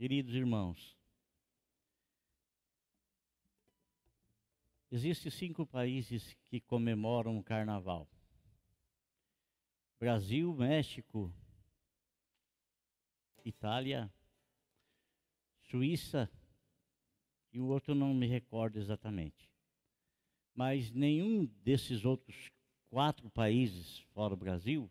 [0.00, 0.96] Queridos irmãos,
[4.90, 8.08] existem cinco países que comemoram o carnaval:
[9.98, 11.30] Brasil, México,
[13.44, 14.10] Itália,
[15.64, 16.30] Suíça
[17.52, 19.52] e o outro não me recordo exatamente.
[20.54, 22.50] Mas nenhum desses outros
[22.88, 24.90] quatro países fora o Brasil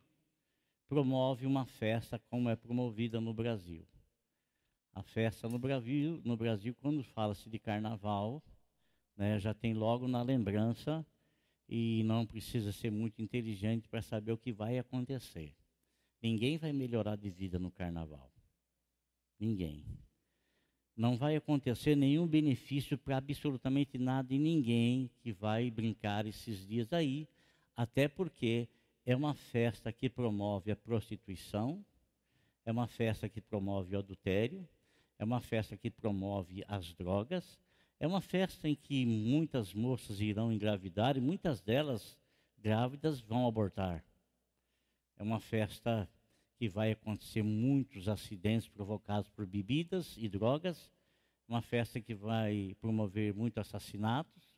[0.88, 3.88] promove uma festa como é promovida no Brasil.
[4.94, 8.44] A festa no Brasil, no Brasil quando fala-se de carnaval,
[9.16, 11.06] né, já tem logo na lembrança
[11.68, 15.56] e não precisa ser muito inteligente para saber o que vai acontecer.
[16.22, 18.32] Ninguém vai melhorar de vida no carnaval.
[19.40, 19.86] Ninguém.
[20.96, 26.92] Não vai acontecer nenhum benefício para absolutamente nada e ninguém que vai brincar esses dias
[26.92, 27.28] aí,
[27.76, 28.68] até porque
[29.06, 31.86] é uma festa que promove a prostituição,
[32.66, 34.68] é uma festa que promove o adultério,
[35.20, 37.60] é uma festa que promove as drogas,
[38.00, 42.18] é uma festa em que muitas moças irão engravidar e muitas delas
[42.58, 44.04] grávidas vão abortar.
[45.18, 46.10] É uma festa
[46.56, 50.90] que vai acontecer muitos acidentes provocados por bebidas e drogas,
[51.48, 54.50] uma festa que vai promover muitos assassinatos,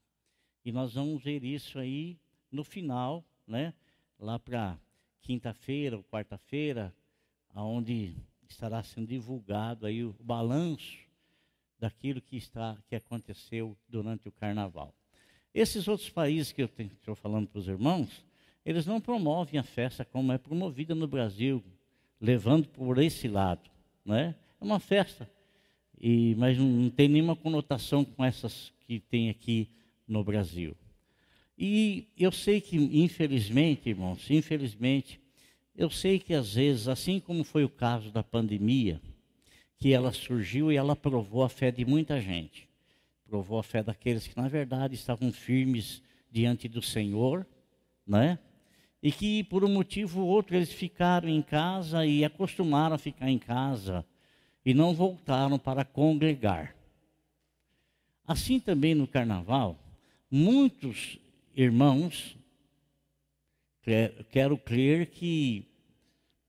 [0.64, 2.20] e nós vamos ver isso aí
[2.52, 3.74] no final, né?
[4.20, 4.80] Lá para
[5.22, 6.94] quinta-feira ou quarta-feira,
[7.50, 8.16] aonde
[8.52, 11.00] estará sendo divulgado aí o balanço
[11.80, 14.94] daquilo que está que aconteceu durante o carnaval.
[15.54, 18.24] Esses outros países que eu estou falando para os irmãos,
[18.66, 21.64] eles não promovem a festa como é promovida no Brasil,
[22.20, 23.70] levando por esse lado,
[24.06, 24.36] né?
[24.60, 25.30] É uma festa,
[26.00, 29.68] e mas não, não tem nenhuma conotação com essas que tem aqui
[30.08, 30.76] no Brasil.
[31.58, 35.21] E eu sei que, infelizmente, irmãos, infelizmente,
[35.76, 39.02] eu sei que às vezes, assim como foi o caso da pandemia,
[39.78, 42.70] que ela surgiu e ela provou a fé de muita gente.
[43.26, 47.46] Provou a fé daqueles que, na verdade, estavam firmes diante do Senhor,
[48.06, 48.38] né?
[49.02, 53.30] e que por um motivo ou outro eles ficaram em casa e acostumaram a ficar
[53.30, 54.06] em casa
[54.64, 56.76] e não voltaram para congregar.
[58.28, 59.80] Assim também no carnaval,
[60.30, 61.18] muitos
[61.56, 62.38] irmãos,
[64.30, 65.66] quero crer que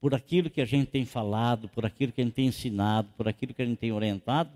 [0.02, 3.28] por aquilo que a gente tem falado, por aquilo que a gente tem ensinado, por
[3.28, 4.50] aquilo que a gente tem orientado,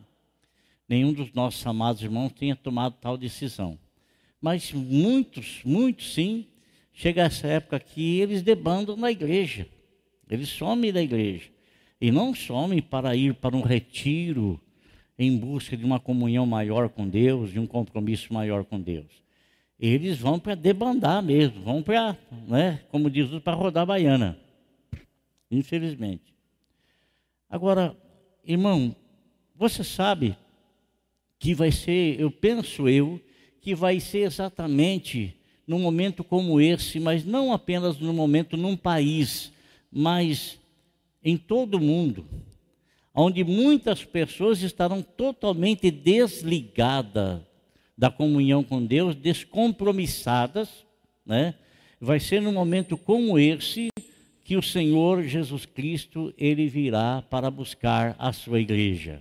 [0.89, 3.79] nenhum dos nossos amados irmãos tenha tomado tal decisão.
[4.41, 6.49] Mas muitos, muitos sim,
[6.93, 9.69] chega essa época que eles debandam na igreja.
[10.29, 11.49] Eles somem da igreja.
[12.01, 14.61] E não somem para ir para um retiro
[15.17, 19.23] em busca de uma comunhão maior com Deus, de um compromisso maior com Deus.
[19.79, 22.19] Eles vão para debandar mesmo, vão para,
[22.49, 24.45] né, como diz, para rodar baiana.
[25.51, 26.35] Infelizmente.
[27.49, 27.97] Agora,
[28.45, 28.95] irmão,
[29.55, 30.37] você sabe
[31.39, 33.21] que vai ser, eu penso eu,
[33.61, 35.35] que vai ser exatamente
[35.67, 39.53] num momento como esse, mas não apenas num momento num país,
[39.91, 40.59] mas
[41.23, 42.25] em todo o mundo,
[43.13, 47.41] onde muitas pessoas estarão totalmente desligadas
[47.97, 50.69] da comunhão com Deus, descompromissadas,
[51.25, 51.55] né?
[52.01, 53.89] Vai ser num momento como esse
[54.47, 59.21] que o Senhor Jesus Cristo ele virá para buscar a sua igreja.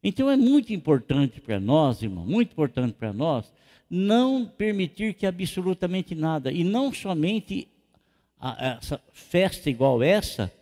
[0.00, 3.52] Então é muito importante para nós, irmão, muito importante para nós,
[3.90, 7.66] não permitir que absolutamente nada, e não somente
[8.38, 10.52] a, essa festa igual essa,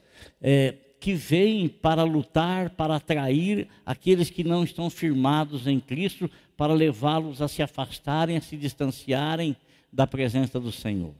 [0.41, 6.73] é, que vem para lutar, para atrair aqueles que não estão firmados em Cristo, para
[6.73, 9.55] levá-los a se afastarem, a se distanciarem
[9.93, 11.12] da presença do Senhor.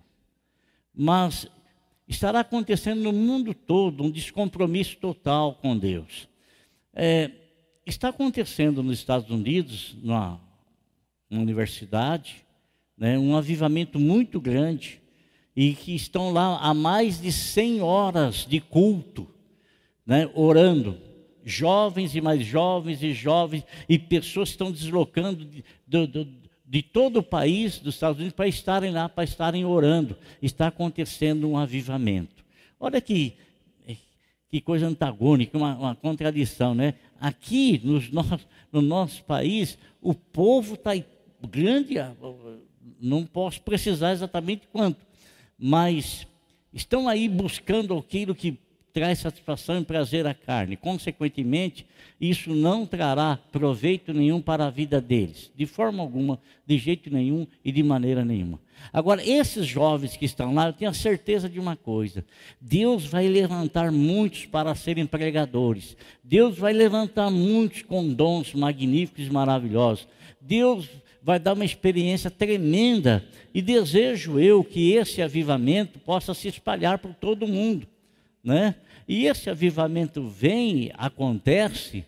[0.94, 1.47] Mas
[2.08, 6.28] estará acontecendo no mundo todo um descompromisso total com Deus.
[6.94, 7.30] É,
[7.86, 10.38] está acontecendo nos Estados Unidos, na
[11.30, 12.36] uma universidade,
[12.97, 15.00] né, um avivamento muito grande,
[15.54, 19.28] e que estão lá há mais de 100 horas de culto,
[20.06, 20.98] né, orando.
[21.44, 26.28] Jovens e mais jovens e jovens, e pessoas estão deslocando de, de,
[26.68, 30.18] de todo o país, dos Estados Unidos, para estarem lá, para estarem orando.
[30.42, 32.44] Está acontecendo um avivamento.
[32.78, 33.34] Olha que,
[34.50, 36.94] que coisa antagônica, uma, uma contradição, né?
[37.18, 40.92] Aqui nos nosso, no nosso país, o povo está
[41.50, 42.15] grande, ah,
[43.00, 45.06] não posso precisar exatamente quanto,
[45.59, 46.26] mas
[46.72, 48.59] estão aí buscando aquilo que
[48.98, 50.77] traz satisfação e prazer à carne.
[50.77, 51.86] Consequentemente,
[52.21, 57.47] isso não trará proveito nenhum para a vida deles, de forma alguma, de jeito nenhum
[57.65, 58.59] e de maneira nenhuma.
[58.92, 62.24] Agora, esses jovens que estão lá, eu tenho a certeza de uma coisa:
[62.60, 69.30] Deus vai levantar muitos para serem pregadores, Deus vai levantar muitos com dons magníficos e
[69.30, 70.09] maravilhosos.
[70.41, 70.89] Deus
[71.22, 73.24] vai dar uma experiência tremenda
[73.54, 77.86] e desejo eu que esse avivamento possa se espalhar por todo o mundo,
[78.42, 78.74] né?
[79.09, 82.05] E esse avivamento vem, acontece,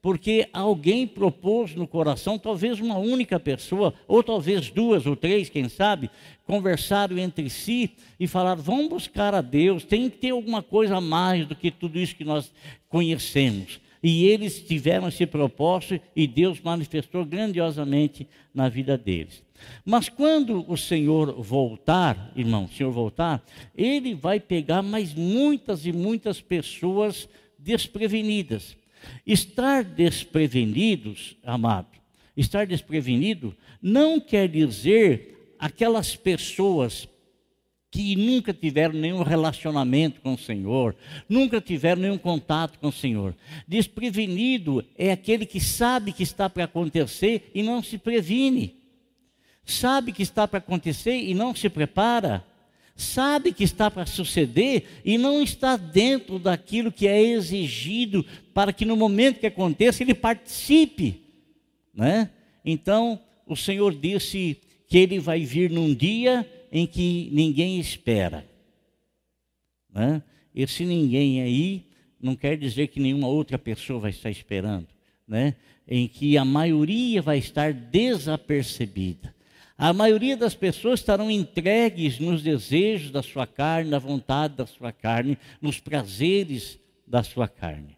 [0.00, 5.68] porque alguém propôs no coração, talvez uma única pessoa, ou talvez duas ou três, quem
[5.68, 6.10] sabe,
[6.46, 7.90] conversaram entre si
[8.20, 11.70] e falaram: vamos buscar a Deus, tem que ter alguma coisa a mais do que
[11.70, 12.52] tudo isso que nós
[12.88, 13.80] conhecemos.
[14.06, 19.42] E eles tiveram esse propósito e Deus manifestou grandiosamente na vida deles.
[19.82, 23.42] Mas quando o Senhor voltar, irmão, o Senhor voltar,
[23.74, 27.26] ele vai pegar mais muitas e muitas pessoas
[27.58, 28.76] desprevenidas.
[29.26, 31.88] Estar desprevenidos, amado,
[32.36, 37.08] estar desprevenido não quer dizer aquelas pessoas
[37.94, 40.96] que nunca tiveram nenhum relacionamento com o Senhor,
[41.28, 43.36] nunca tiveram nenhum contato com o Senhor.
[43.68, 48.74] Desprevenido é aquele que sabe que está para acontecer e não se previne.
[49.64, 52.44] Sabe que está para acontecer e não se prepara.
[52.96, 58.84] Sabe que está para suceder e não está dentro daquilo que é exigido para que
[58.84, 61.22] no momento que aconteça ele participe.
[61.94, 62.28] Né?
[62.64, 64.58] Então, o Senhor disse
[64.88, 66.44] que ele vai vir num dia
[66.74, 68.44] em que ninguém espera.
[69.88, 70.20] Né?
[70.52, 71.86] Esse ninguém aí
[72.20, 74.88] não quer dizer que nenhuma outra pessoa vai estar esperando,
[75.26, 75.54] né?
[75.86, 79.32] em que a maioria vai estar desapercebida.
[79.78, 84.90] A maioria das pessoas estarão entregues nos desejos da sua carne, na vontade da sua
[84.90, 87.96] carne, nos prazeres da sua carne.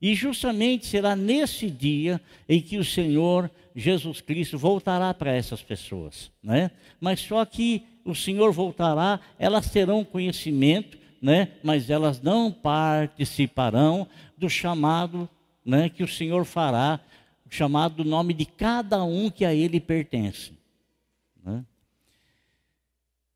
[0.00, 6.30] E justamente será nesse dia em que o Senhor Jesus Cristo voltará para essas pessoas,
[6.42, 6.70] né?
[7.00, 11.52] Mas só que o Senhor voltará, elas terão conhecimento, né?
[11.62, 14.06] Mas elas não participarão
[14.36, 15.28] do chamado,
[15.64, 15.88] né?
[15.88, 17.00] Que o Senhor fará,
[17.44, 20.52] o chamado do nome de cada um que a Ele pertence.
[21.44, 21.64] Né?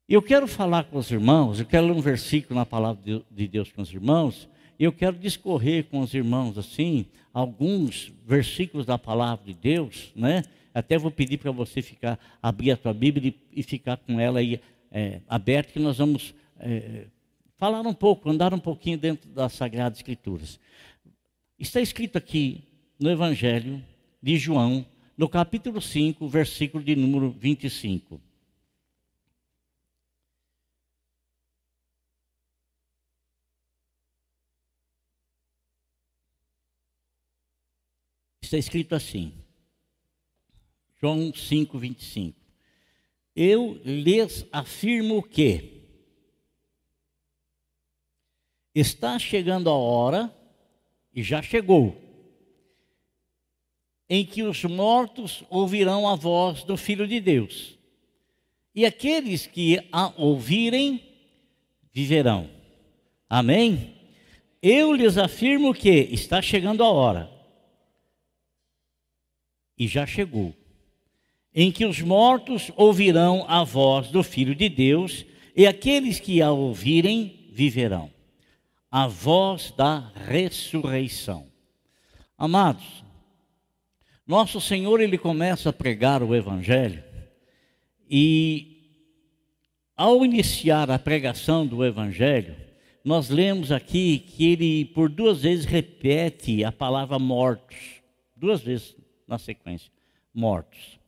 [0.09, 3.73] Eu quero falar com os irmãos, eu quero ler um versículo na palavra de Deus
[3.73, 4.49] com os irmãos,
[4.79, 10.43] eu quero discorrer com os irmãos assim, alguns versículos da palavra de Deus, né?
[10.75, 14.39] Até vou pedir para você ficar, abrir a tua Bíblia e, e ficar com ela
[14.39, 14.61] aí
[14.91, 17.07] é, aberta, que nós vamos é,
[17.57, 20.59] falar um pouco, andar um pouquinho dentro das Sagradas Escrituras.
[21.59, 22.65] Está escrito aqui
[22.99, 23.83] no Evangelho
[24.23, 24.87] de João,
[25.17, 28.21] no capítulo 5, versículo de número 25.
[38.55, 39.33] está escrito assim,
[41.03, 42.41] João 5, 25.
[43.35, 45.83] Eu lhes afirmo que
[48.73, 50.33] está chegando a hora,
[51.13, 52.01] e já chegou,
[54.09, 57.77] em que os mortos ouvirão a voz do Filho de Deus,
[58.73, 61.03] e aqueles que a ouvirem
[61.93, 62.49] viverão.
[63.29, 63.97] Amém?
[64.63, 67.29] Eu lhes afirmo que está chegando a hora,
[69.77, 70.55] e já chegou,
[71.55, 76.51] em que os mortos ouvirão a voz do Filho de Deus, e aqueles que a
[76.51, 78.11] ouvirem viverão.
[78.91, 81.47] A voz da ressurreição.
[82.39, 83.05] Amados,
[84.27, 87.03] nosso Senhor ele começa a pregar o evangelho
[88.15, 88.73] e
[89.97, 92.57] ao iniciar a pregação do evangelho,
[93.05, 97.77] nós lemos aqui que ele por duas vezes repete a palavra mortos,
[98.37, 99.91] duas vezes na sequência:
[100.35, 101.02] mortos.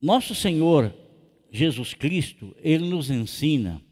[0.00, 0.94] Nosso Senhor
[1.50, 3.82] Jesus Cristo, ele nos ensina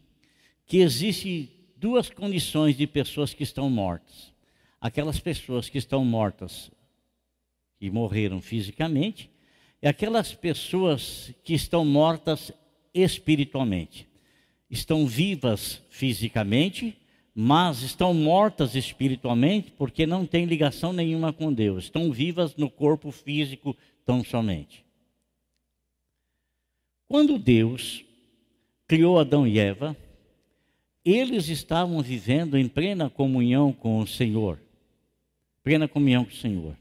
[0.65, 4.33] que existe duas condições de pessoas que estão mortas.
[4.81, 6.71] Aquelas pessoas que estão mortas
[7.77, 9.29] que morreram fisicamente
[9.81, 12.51] e aquelas pessoas que estão mortas
[12.93, 14.07] espiritualmente.
[14.69, 16.97] Estão vivas fisicamente,
[17.35, 21.83] mas estão mortas espiritualmente porque não têm ligação nenhuma com Deus.
[21.83, 24.88] Estão vivas no corpo físico tão somente.
[27.09, 28.05] Quando Deus
[28.87, 29.97] criou Adão e Eva,
[31.03, 34.59] eles estavam vivendo em plena comunhão com o Senhor.
[35.63, 36.77] Plena comunhão com o Senhor.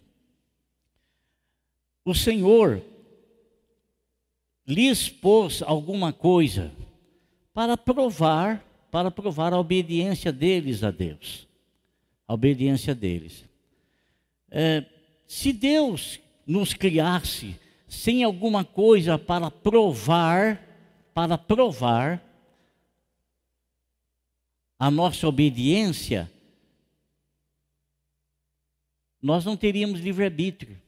[2.05, 2.83] O Senhor
[4.67, 6.71] lhes pôs alguma coisa
[7.55, 11.47] para provar para provar a obediência deles a Deus.
[12.27, 13.45] A obediência deles.
[14.51, 14.85] É,
[15.27, 17.55] se Deus nos criasse
[17.89, 20.63] sem alguma coisa para provar,
[21.15, 22.23] para provar
[24.79, 26.31] a nossa obediência,
[29.21, 30.81] nós não teríamos livre-arbítrio.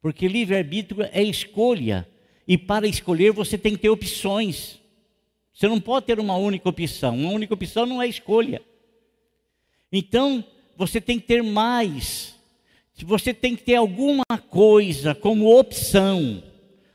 [0.00, 2.08] Porque livre-arbítrio é escolha.
[2.46, 4.78] E para escolher você tem que ter opções.
[5.52, 7.16] Você não pode ter uma única opção.
[7.16, 8.62] Uma única opção não é escolha.
[9.90, 10.44] Então,
[10.76, 12.37] você tem que ter mais.
[13.04, 16.42] Você tem que ter alguma coisa como opção.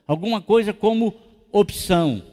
[0.05, 1.13] Alguma coisa como
[1.51, 2.23] opção.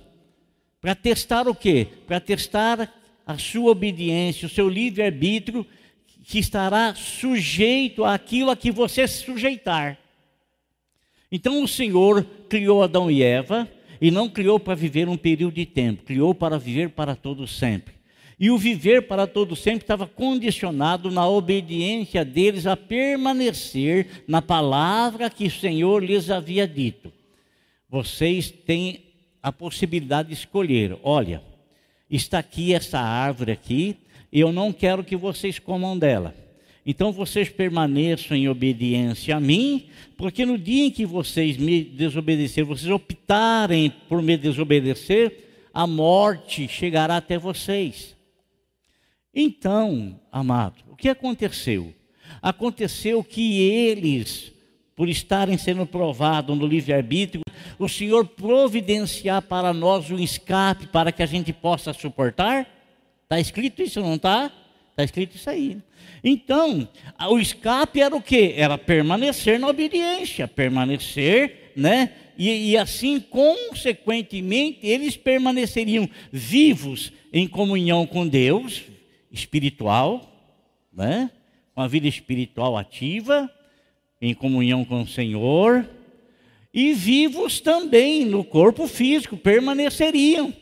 [0.81, 1.87] Para testar o quê?
[2.07, 2.93] Para testar
[3.27, 5.67] a sua obediência, o seu livre-arbítrio,
[6.25, 9.99] que estará sujeito àquilo a que você se sujeitar.
[11.31, 13.69] Então o Senhor criou Adão e Eva
[14.01, 18.00] e não criou para viver um período de tempo, criou para viver para todo sempre.
[18.41, 25.29] E o viver para todo sempre estava condicionado na obediência deles a permanecer na palavra
[25.29, 27.13] que o Senhor lhes havia dito.
[27.91, 29.01] Vocês têm
[29.43, 30.97] a possibilidade de escolher.
[31.03, 31.43] Olha,
[32.11, 33.97] está aqui essa árvore aqui,
[34.33, 36.35] e eu não quero que vocês comam dela.
[36.87, 39.85] Então vocês permaneçam em obediência a mim,
[40.17, 45.45] porque no dia em que vocês me desobedecerem, vocês optarem por me desobedecer,
[45.75, 48.19] a morte chegará até vocês.
[49.43, 51.95] Então, amado, o que aconteceu?
[52.43, 54.53] Aconteceu que eles,
[54.95, 57.43] por estarem sendo provados no livre-arbítrio,
[57.79, 62.69] o Senhor providenciar para nós um escape para que a gente possa suportar?
[63.23, 64.53] Está escrito isso, não está?
[64.91, 65.79] Está escrito isso aí.
[66.23, 66.87] Então,
[67.31, 68.53] o escape era o quê?
[68.59, 72.13] Era permanecer na obediência, permanecer, né?
[72.37, 78.83] E, e, assim, consequentemente, eles permaneceriam vivos em comunhão com Deus,
[79.31, 80.31] espiritual,
[80.93, 81.31] né?
[81.75, 83.51] com a vida espiritual ativa,
[84.21, 85.89] em comunhão com o Senhor,
[86.73, 90.53] e vivos também no corpo físico, permaneceriam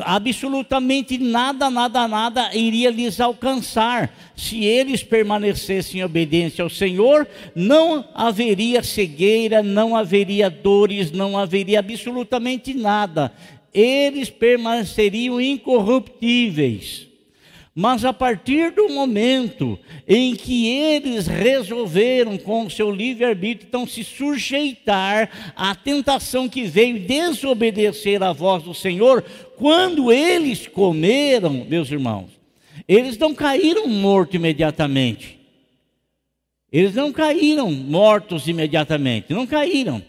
[0.00, 4.14] absolutamente nada, nada, nada iria lhes alcançar.
[4.34, 11.80] Se eles permanecessem em obediência ao Senhor, não haveria cegueira, não haveria dores, não haveria
[11.80, 13.32] absolutamente nada.
[13.74, 17.11] Eles permaneceriam incorruptíveis.
[17.74, 24.04] Mas a partir do momento em que eles resolveram, com o seu livre-arbítrio, então se
[24.04, 29.24] sujeitar à tentação que veio desobedecer à voz do Senhor,
[29.56, 32.28] quando eles comeram, meus irmãos,
[32.86, 35.38] eles não caíram mortos imediatamente.
[36.70, 40.02] Eles não caíram mortos imediatamente, não caíram,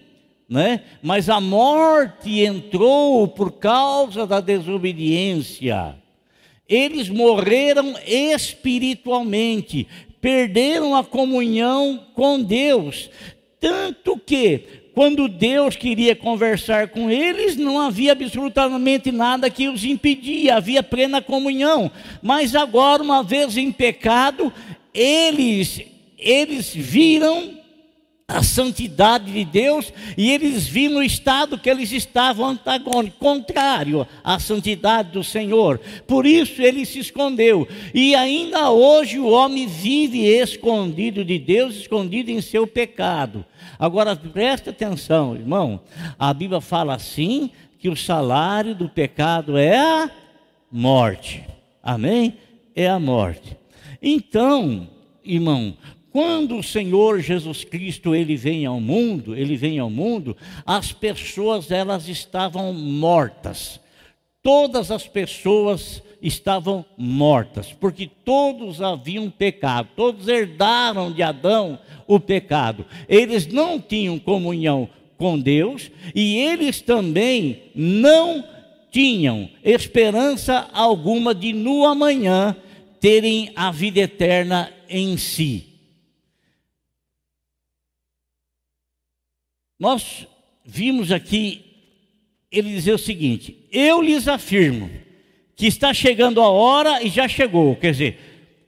[0.50, 0.82] né?
[1.02, 6.03] Mas a morte entrou por causa da desobediência.
[6.74, 9.88] Eles morreram espiritualmente,
[10.20, 13.10] perderam a comunhão com Deus,
[13.60, 14.64] tanto que
[14.96, 21.22] quando Deus queria conversar com eles, não havia absolutamente nada que os impedia, havia plena
[21.22, 21.92] comunhão.
[22.22, 24.52] Mas agora, uma vez em pecado,
[24.94, 25.82] eles
[26.18, 27.63] eles viram
[28.34, 34.40] a santidade de Deus e eles viram o estado que eles estavam antagônico, contrário à
[34.40, 35.80] santidade do Senhor.
[36.08, 37.68] Por isso ele se escondeu.
[37.94, 43.46] E ainda hoje o homem vive escondido de Deus, escondido em seu pecado.
[43.78, 45.80] Agora presta atenção, irmão.
[46.18, 50.10] A Bíblia fala assim que o salário do pecado é a
[50.72, 51.44] morte.
[51.84, 52.38] Amém?
[52.76, 53.56] É a morte.
[54.02, 54.90] Então,
[55.24, 55.76] irmão,
[56.14, 61.72] quando o Senhor Jesus Cristo ele vem ao mundo, ele vem ao mundo, as pessoas
[61.72, 63.80] elas estavam mortas.
[64.44, 72.86] Todas as pessoas estavam mortas, porque todos haviam pecado, todos herdaram de Adão o pecado.
[73.10, 78.44] Eles não tinham comunhão com Deus e eles também não
[78.92, 82.56] tinham esperança alguma de no amanhã
[83.00, 85.73] terem a vida eterna em si.
[89.84, 90.26] Nós
[90.64, 91.66] vimos aqui
[92.50, 94.90] ele dizer o seguinte: Eu lhes afirmo
[95.58, 97.76] que está chegando a hora e já chegou.
[97.76, 98.20] Quer dizer,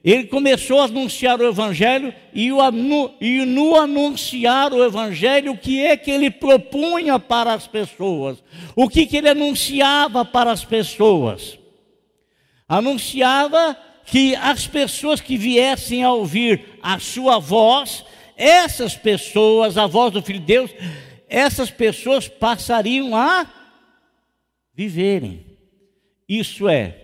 [0.04, 2.58] ele começou a anunciar o Evangelho e, o,
[3.18, 8.44] e no anunciar o Evangelho, o que é que ele propunha para as pessoas?
[8.74, 11.58] O que, que ele anunciava para as pessoas?
[12.68, 18.04] Anunciava que as pessoas que viessem a ouvir a sua voz,
[18.36, 20.70] essas pessoas, a voz do Filho de Deus,
[21.28, 23.46] essas pessoas passariam a
[24.74, 25.44] viverem.
[26.28, 26.96] Isso é,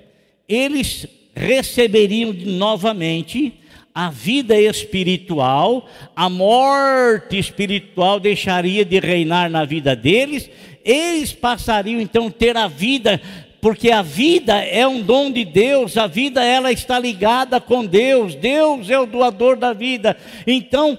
[0.48, 3.60] eles receberiam novamente
[3.94, 10.48] a vida espiritual, a morte espiritual deixaria de reinar na vida deles,
[10.84, 13.20] eles passariam então ter a vida,
[13.60, 18.34] porque a vida é um dom de Deus, a vida ela está ligada com Deus,
[18.34, 20.16] Deus é o doador da vida.
[20.46, 20.98] Então,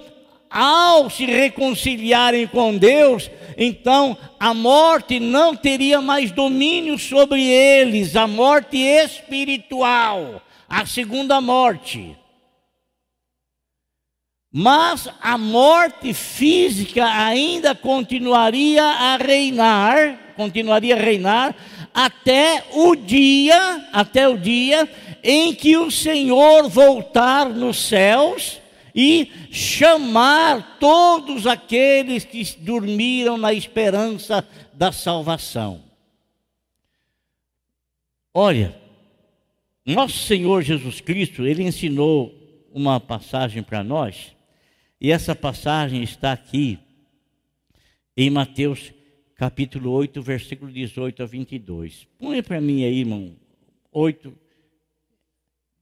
[0.54, 8.28] ao se reconciliarem com Deus, então a morte não teria mais domínio sobre eles, a
[8.28, 12.16] morte espiritual, a segunda morte.
[14.52, 21.56] Mas a morte física ainda continuaria a reinar, continuaria a reinar
[21.92, 24.88] até o dia, até o dia
[25.24, 28.62] em que o Senhor voltar nos céus
[28.94, 35.84] e chamar todos aqueles que dormiram na esperança da salvação.
[38.34, 38.76] Olha,
[39.86, 42.34] nosso Senhor Jesus Cristo, ele ensinou
[42.72, 44.36] uma passagem para nós,
[45.00, 46.80] e essa passagem está aqui
[48.16, 48.94] em Mateus
[49.36, 52.08] capítulo 8, versículo 18 a 22.
[52.18, 53.36] Põe para mim aí, irmão,
[53.92, 54.34] 8,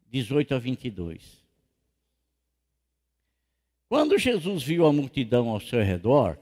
[0.09, 1.40] 18 a 22.
[3.91, 6.39] Quando Jesus viu a multidão ao seu redor,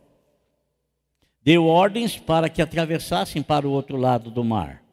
[1.42, 4.84] deu ordens para que atravessassem para o outro lado do mar.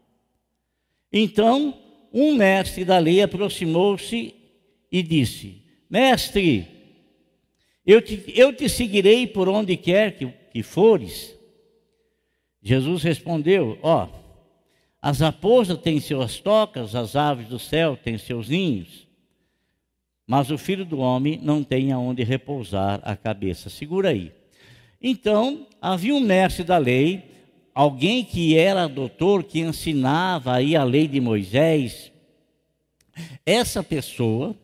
[1.13, 1.79] Então,
[2.11, 4.35] um mestre da lei aproximou-se
[4.91, 6.67] e disse: Mestre,
[7.85, 11.39] eu te, eu te seguirei por onde quer que, que fores.
[12.63, 14.09] Jesus respondeu: Ó, oh,
[15.03, 19.06] as raposas têm suas tocas, as aves do céu têm seus ninhos
[20.27, 23.71] mas o filho do homem não tem aonde repousar a cabeça.
[23.71, 24.33] Segura aí.
[25.01, 27.23] Então, havia um mestre da lei,
[27.73, 32.11] alguém que era doutor, que ensinava aí a lei de Moisés.
[33.45, 34.57] Essa pessoa,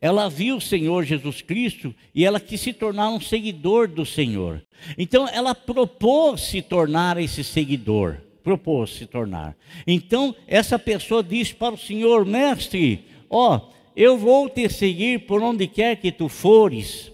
[0.00, 4.62] ela viu o Senhor Jesus Cristo e ela quis se tornar um seguidor do Senhor.
[4.98, 8.16] Então, ela propôs se tornar esse seguidor.
[8.42, 9.56] Propôs se tornar.
[9.86, 13.60] Então, essa pessoa disse para o Senhor, mestre, ó,
[13.96, 17.12] eu vou te seguir por onde quer que tu fores.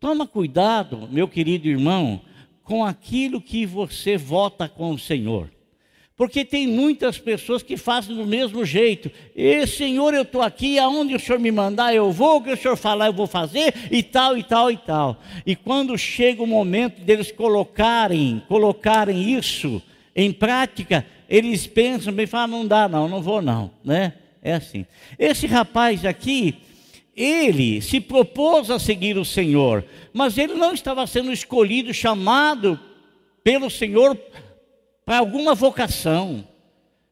[0.00, 2.20] Toma cuidado, meu querido irmão,
[2.62, 5.50] com aquilo que você vota com o Senhor.
[6.16, 9.08] Porque tem muitas pessoas que fazem do mesmo jeito.
[9.36, 12.56] E Senhor, eu estou aqui, aonde o Senhor me mandar, eu vou, o que o
[12.56, 15.22] Senhor falar, eu vou fazer, e tal, e tal, e tal.
[15.46, 19.80] E quando chega o momento deles colocarem, colocarem isso
[20.14, 24.14] em prática, eles pensam bem, falam, não dá não, não vou não, né?
[24.42, 24.86] É assim.
[25.18, 26.56] Esse rapaz aqui,
[27.16, 32.78] ele se propôs a seguir o Senhor, mas ele não estava sendo escolhido, chamado
[33.42, 34.16] pelo Senhor
[35.04, 36.46] para alguma vocação,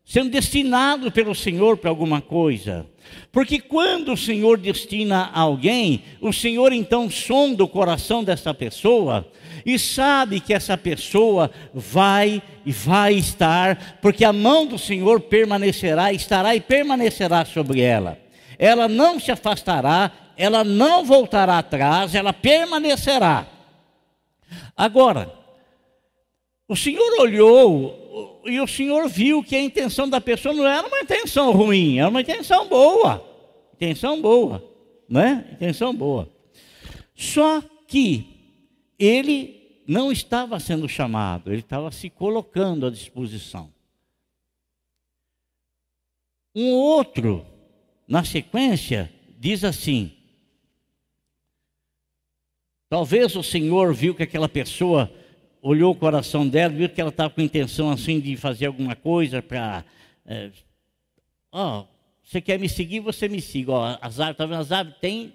[0.04, 2.86] sendo destinado pelo Senhor para alguma coisa.
[3.30, 9.26] Porque quando o Senhor destina alguém, o Senhor então sonda o coração dessa pessoa
[9.64, 16.12] e sabe que essa pessoa vai e vai estar, porque a mão do Senhor permanecerá,
[16.12, 18.18] estará e permanecerá sobre ela.
[18.58, 23.46] Ela não se afastará, ela não voltará atrás, ela permanecerá.
[24.76, 25.32] Agora,
[26.68, 31.00] o Senhor olhou e o Senhor viu que a intenção da pessoa não era uma
[31.00, 33.24] intenção ruim, era uma intenção boa.
[33.74, 34.64] Intenção boa,
[35.08, 35.48] né?
[35.52, 36.28] Intenção boa.
[37.14, 38.26] Só que
[38.98, 43.72] ele não estava sendo chamado, ele estava se colocando à disposição.
[46.54, 47.46] Um outro,
[48.08, 50.12] na sequência, diz assim:
[52.88, 55.12] talvez o Senhor viu que aquela pessoa
[55.66, 59.42] olhou o coração dela, viu que ela estava com intenção assim de fazer alguma coisa
[59.42, 59.84] para.
[60.24, 60.50] É,
[61.50, 61.84] ó,
[62.22, 63.98] você quer me seguir, você me siga.
[64.00, 64.58] As árvores, tá?
[64.58, 65.32] As árvores têm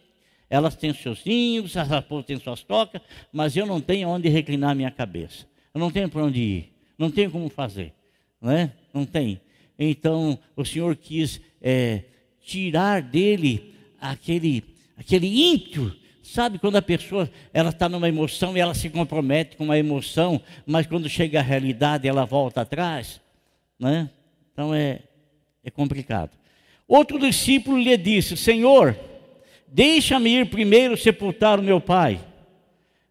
[0.49, 4.75] elas têm seus ninhos, as raposas têm suas tocas, mas eu não tenho onde reclinar
[4.75, 5.47] minha cabeça.
[5.73, 7.93] Eu não tenho para onde ir, não tenho como fazer,
[8.41, 8.73] não é?
[8.93, 9.39] Não tem.
[9.79, 12.03] Então o Senhor quis é,
[12.41, 14.65] tirar dele aquele,
[14.97, 19.63] aquele ímpeto Sabe quando a pessoa ela está numa emoção e ela se compromete com
[19.63, 23.19] uma emoção, mas quando chega a realidade ela volta atrás,
[23.79, 24.09] né?
[24.53, 24.99] Então é,
[25.63, 26.31] é complicado.
[26.87, 28.95] Outro discípulo lhe disse: Senhor,
[29.73, 32.19] Deixa-me ir primeiro sepultar o meu pai.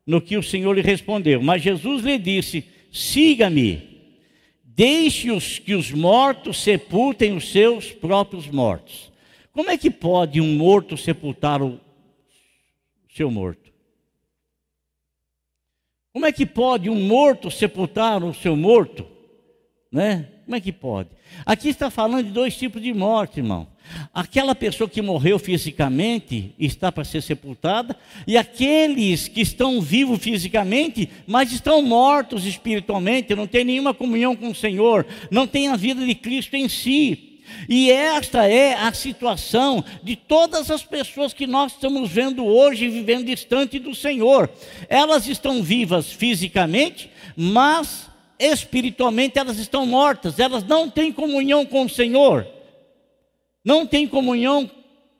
[0.07, 1.41] No que o Senhor lhe respondeu.
[1.43, 3.89] Mas Jesus lhe disse: Siga-me.
[4.63, 9.11] Deixe os que os mortos sepultem os seus próprios mortos.
[9.53, 11.81] Como é que pode um morto sepultar o
[13.15, 13.71] seu morto?
[16.13, 19.07] Como é que pode um morto sepultar o seu morto?
[19.93, 20.29] Né?
[20.45, 21.09] Como é que pode?
[21.47, 23.69] Aqui está falando de dois tipos de morte, irmão.
[24.13, 27.97] Aquela pessoa que morreu fisicamente está para ser sepultada,
[28.27, 34.49] e aqueles que estão vivos fisicamente, mas estão mortos espiritualmente, não têm nenhuma comunhão com
[34.51, 37.30] o Senhor, não têm a vida de Cristo em si.
[37.69, 43.27] E esta é a situação de todas as pessoas que nós estamos vendo hoje vivendo
[43.27, 44.51] distante do Senhor.
[44.89, 48.09] Elas estão vivas fisicamente, mas
[48.39, 52.47] espiritualmente elas estão mortas, elas não têm comunhão com o Senhor
[53.65, 54.71] não tem comunhão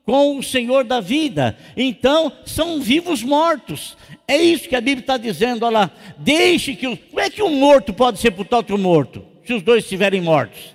[0.05, 3.97] com o Senhor da vida, então são vivos mortos.
[4.27, 6.97] É isso que a Bíblia está dizendo, olha lá, deixe que o.
[6.97, 10.75] Como é que um morto pode sepultar outro morto, se os dois estiverem mortos?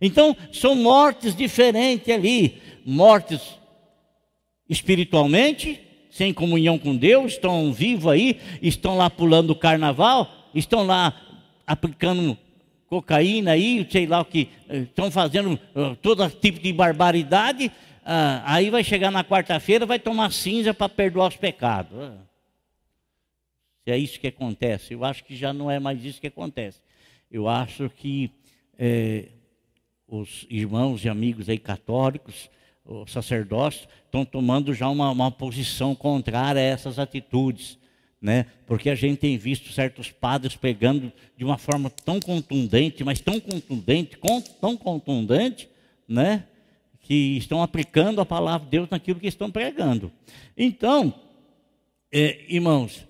[0.00, 3.40] Então, são mortes diferentes ali, mortes
[4.68, 11.14] espiritualmente, sem comunhão com Deus, estão vivos aí, estão lá pulando o carnaval, estão lá
[11.66, 12.36] aplicando
[12.86, 18.70] cocaína aí, sei lá o que, estão fazendo uh, todo tipo de barbaridade, uh, aí
[18.70, 21.92] vai chegar na quarta-feira, vai tomar cinza para perdoar os pecados.
[21.92, 22.18] Uh.
[23.84, 26.80] Se é isso que acontece, eu acho que já não é mais isso que acontece.
[27.30, 28.30] Eu acho que
[28.78, 29.28] é,
[30.10, 32.50] os irmãos e amigos aí católicos,
[32.84, 37.78] os sacerdotes, estão tomando já uma, uma posição contrária a essas atitudes
[38.20, 38.46] né?
[38.66, 43.40] Porque a gente tem visto certos padres pegando de uma forma tão contundente, mas tão
[43.40, 44.18] contundente,
[44.60, 45.68] tão contundente,
[46.06, 46.46] né?
[47.00, 50.12] Que estão aplicando a palavra de Deus naquilo que estão pregando.
[50.56, 51.14] Então,
[52.12, 53.06] é, irmãos,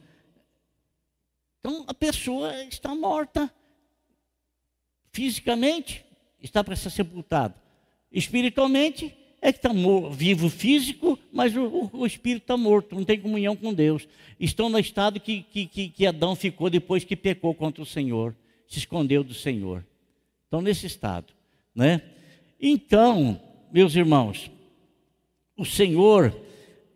[1.59, 3.53] então a pessoa está morta
[5.13, 6.05] fisicamente,
[6.43, 7.55] está para ser sepultada.
[8.11, 9.71] Espiritualmente, é que está
[10.13, 14.07] vivo físico, mas o, o espírito está morto, não tem comunhão com Deus.
[14.39, 18.37] Estão no estado que, que, que, que Adão ficou depois que pecou contra o Senhor,
[18.69, 19.85] se escondeu do Senhor.
[20.45, 21.33] Estão nesse estado,
[21.75, 22.03] né?
[22.61, 23.41] Então,
[23.73, 24.51] meus irmãos,
[25.57, 26.37] o Senhor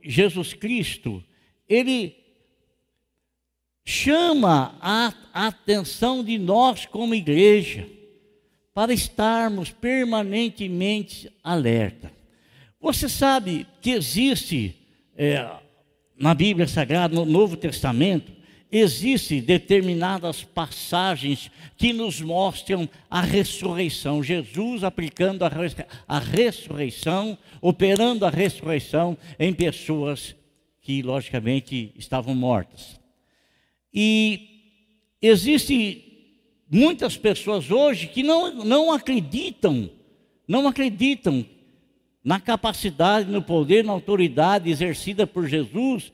[0.02, 1.24] Jesus Cristo,
[1.66, 2.14] ele
[3.86, 7.88] chama a atenção de nós como igreja
[8.74, 12.12] para estarmos permanentemente alerta.
[12.80, 14.74] Você sabe que existe
[15.16, 15.48] é,
[16.18, 18.32] na Bíblia Sagrada, no Novo Testamento,
[18.70, 24.22] existe determinadas passagens que nos mostram a ressurreição.
[24.22, 25.50] Jesus aplicando a,
[26.08, 30.34] a ressurreição, operando a ressurreição em pessoas
[30.82, 33.00] que, logicamente, estavam mortas.
[33.92, 34.48] E
[35.22, 36.13] existe
[36.74, 39.88] muitas pessoas hoje que não, não acreditam,
[40.46, 41.46] não acreditam
[42.22, 46.12] na capacidade, no poder, na autoridade exercida por Jesus,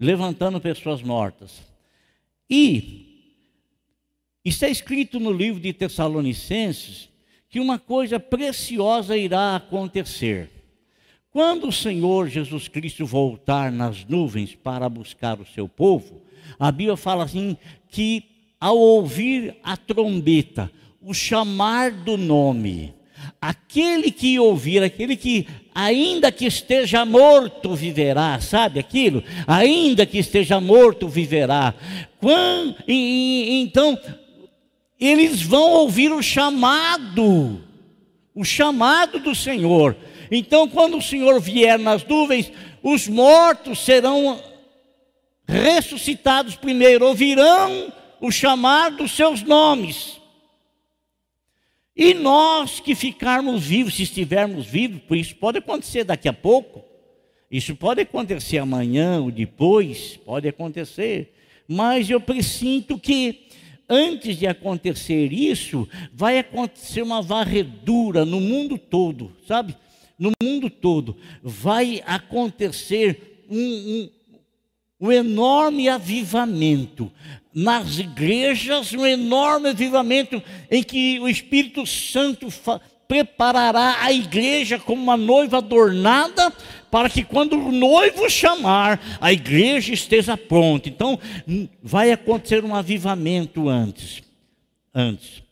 [0.00, 1.62] levantando pessoas mortas.
[2.50, 3.30] E
[4.44, 7.08] está escrito no livro de Tessalonicenses
[7.48, 10.50] que uma coisa preciosa irá acontecer.
[11.30, 16.22] Quando o Senhor Jesus Cristo voltar nas nuvens para buscar o seu povo,
[16.58, 17.56] a Bíblia fala assim
[17.88, 18.31] que
[18.62, 20.70] ao ouvir a trombeta,
[21.02, 22.94] o chamar do nome,
[23.40, 29.22] Aquele que ouvir, aquele que ainda que esteja morto viverá, sabe aquilo?
[29.46, 31.74] Ainda que esteja morto viverá.
[32.20, 33.98] Quando, e, e, então,
[34.98, 37.60] eles vão ouvir o chamado,
[38.34, 39.96] o chamado do Senhor.
[40.30, 44.40] Então, quando o Senhor vier nas nuvens, os mortos serão
[45.48, 50.20] ressuscitados primeiro, ouvirão o chamado dos seus nomes.
[51.94, 56.84] E nós que ficarmos vivos, se estivermos vivos, por isso pode acontecer daqui a pouco,
[57.50, 61.34] isso pode acontecer amanhã ou depois, pode acontecer,
[61.66, 63.48] mas eu presinto que
[63.88, 69.76] antes de acontecer isso, vai acontecer uma varredura no mundo todo, sabe?
[70.16, 77.12] No mundo todo, vai acontecer um, um, um enorme avivamento
[77.54, 82.48] nas igrejas um enorme avivamento em que o Espírito Santo
[83.06, 86.50] preparará a igreja como uma noiva adornada
[86.90, 90.88] para que quando o noivo chamar, a igreja esteja pronta.
[90.88, 91.18] Então,
[91.82, 94.22] vai acontecer um avivamento antes.
[94.94, 95.42] Antes.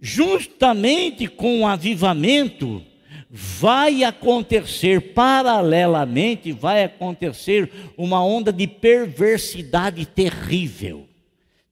[0.00, 2.82] Justamente com o avivamento,
[3.30, 11.07] vai acontecer, paralelamente, vai acontecer uma onda de perversidade terrível.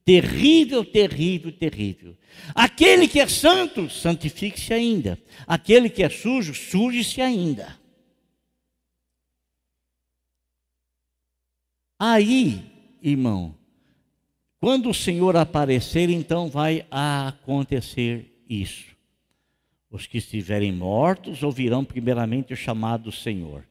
[0.07, 2.16] Terrível, terrível, terrível.
[2.55, 5.21] Aquele que é santo, santifique-se ainda.
[5.49, 7.77] Aquele que é sujo, suje-se ainda.
[11.99, 12.62] Aí,
[13.03, 13.53] irmão,
[14.61, 18.95] quando o Senhor aparecer, então vai acontecer isso.
[19.90, 23.66] Os que estiverem mortos ouvirão primeiramente o chamado do Senhor.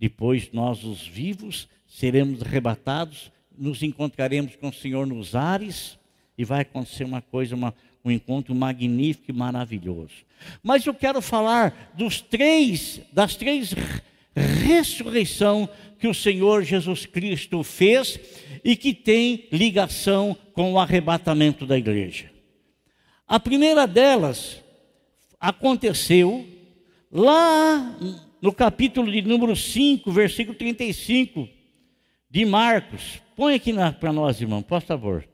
[0.00, 5.98] Depois nós, os vivos, seremos arrebatados, nos encontraremos com o Senhor nos ares
[6.36, 10.26] e vai acontecer uma coisa, uma, um encontro magnífico e maravilhoso.
[10.62, 13.74] Mas eu quero falar dos três, das três
[14.34, 18.20] ressurreição que o Senhor Jesus Cristo fez
[18.62, 22.30] e que tem ligação com o arrebatamento da igreja.
[23.26, 24.62] A primeira delas
[25.40, 26.46] aconteceu
[27.10, 27.98] lá
[28.42, 31.55] no capítulo de número 5, versículo 35
[32.30, 33.20] de Marcos.
[33.34, 35.26] Põe aqui para nós, irmão, por favor.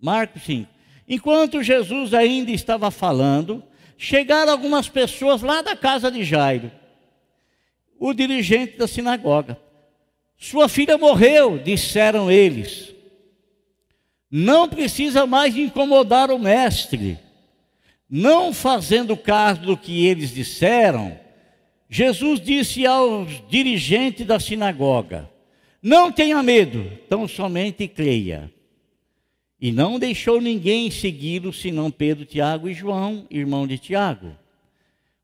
[0.00, 0.70] Marcos 5.
[1.08, 3.62] Enquanto Jesus ainda estava falando,
[3.96, 6.70] chegaram algumas pessoas lá da casa de Jairo,
[7.98, 9.58] o dirigente da sinagoga.
[10.36, 12.94] Sua filha morreu, disseram eles.
[14.30, 17.18] Não precisa mais incomodar o mestre.
[18.08, 21.18] Não fazendo caso do que eles disseram,
[21.88, 25.30] Jesus disse aos dirigentes da sinagoga:
[25.86, 28.52] Não tenha medo, tão somente creia.
[29.60, 34.36] E não deixou ninguém segui-lo senão Pedro, Tiago e João, irmão de Tiago.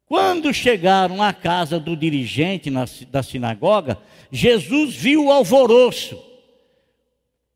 [0.07, 3.98] Quando chegaram à casa do dirigente na, da sinagoga,
[4.31, 6.16] Jesus viu o alvoroço,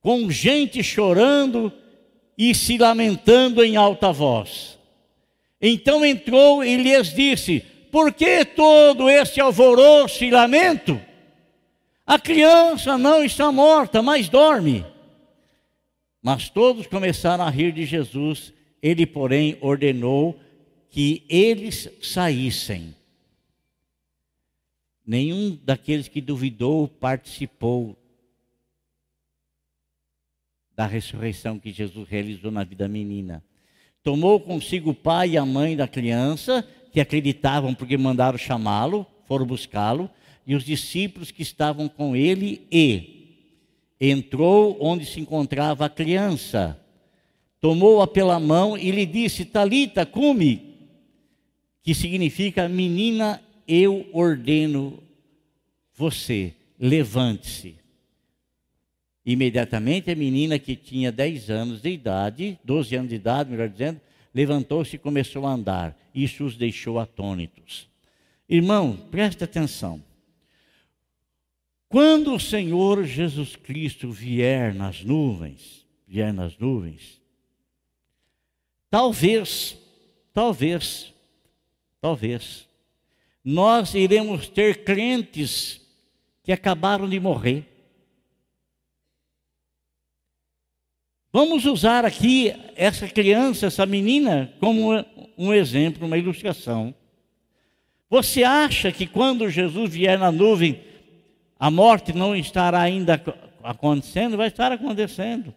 [0.01, 1.73] com gente chorando
[2.37, 4.81] e se lamentando em alta voz.
[5.63, 7.61] Então entrou e lhes disse:
[7.93, 11.01] Por que todo esse alvoroço e lamento?
[12.07, 14.87] A criança não está morta, mas dorme.
[16.23, 18.53] Mas todos começaram a rir de Jesus.
[18.81, 20.39] Ele, porém, ordenou
[20.89, 22.95] que eles saíssem.
[25.05, 27.97] Nenhum daqueles que duvidou participou
[30.77, 33.43] da ressurreição que Jesus realizou na vida menina.
[34.03, 39.47] Tomou consigo o pai e a mãe da criança, que acreditavam porque mandaram chamá-lo, foram
[39.47, 40.09] buscá-lo,
[40.47, 43.17] e os discípulos que estavam com ele e
[44.01, 46.79] entrou onde se encontrava a criança,
[47.61, 50.75] tomou-a pela mão e lhe disse: Talita, cume,
[51.83, 55.03] que significa menina, eu ordeno
[55.97, 57.75] você, levante-se.
[59.25, 64.01] Imediatamente a menina que tinha 10 anos de idade, 12 anos de idade, melhor dizendo,
[64.33, 65.99] levantou-se e começou a andar.
[66.15, 67.89] Isso os deixou atônitos.
[68.49, 70.01] Irmão, preste atenção.
[71.89, 77.21] Quando o Senhor Jesus Cristo vier nas nuvens, vier nas nuvens,
[78.91, 79.79] talvez,
[80.33, 81.13] talvez,
[82.01, 82.69] talvez,
[83.45, 85.81] nós iremos ter crentes
[86.43, 87.65] que acabaram de morrer.
[91.33, 94.93] Vamos usar aqui essa criança, essa menina, como
[95.37, 96.95] um exemplo, uma ilustração.
[98.09, 100.81] Você acha que quando Jesus vier na nuvem,
[101.59, 103.23] a morte não estará ainda
[103.63, 105.55] acontecendo, vai estar acontecendo.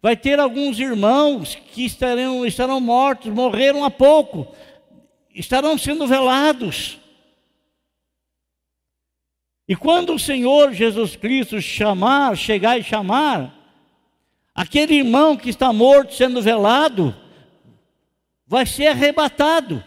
[0.00, 4.46] Vai ter alguns irmãos que estarão, estarão mortos, morreram há pouco,
[5.34, 6.98] estarão sendo velados.
[9.66, 13.54] E quando o Senhor Jesus Cristo chamar, chegar e chamar,
[14.54, 17.14] aquele irmão que está morto sendo velado,
[18.46, 19.82] vai ser arrebatado.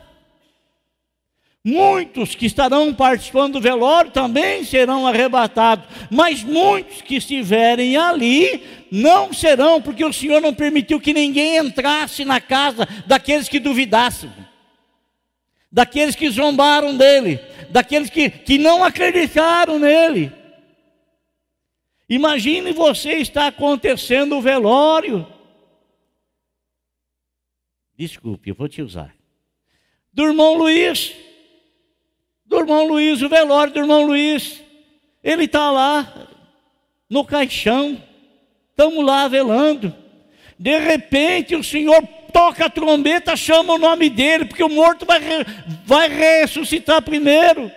[1.64, 9.32] Muitos que estarão participando do velório também serão arrebatados, mas muitos que estiverem ali não
[9.32, 14.32] serão, porque o Senhor não permitiu que ninguém entrasse na casa daqueles que duvidassem,
[15.72, 20.32] daqueles que zombaram dele, daqueles que, que não acreditaram nele.
[22.10, 25.28] Imagine você estar acontecendo o velório.
[27.96, 29.16] Desculpe, eu vou te usar.
[30.12, 31.16] Do irmão Luiz
[32.52, 34.62] do irmão Luiz, o velório do irmão Luiz.
[35.24, 36.28] Ele está lá
[37.10, 37.98] no caixão,
[38.70, 39.96] estamos lá velando.
[40.60, 45.22] De repente o Senhor toca a trombeta, chama o nome dele, porque o morto vai,
[45.86, 47.72] vai ressuscitar primeiro.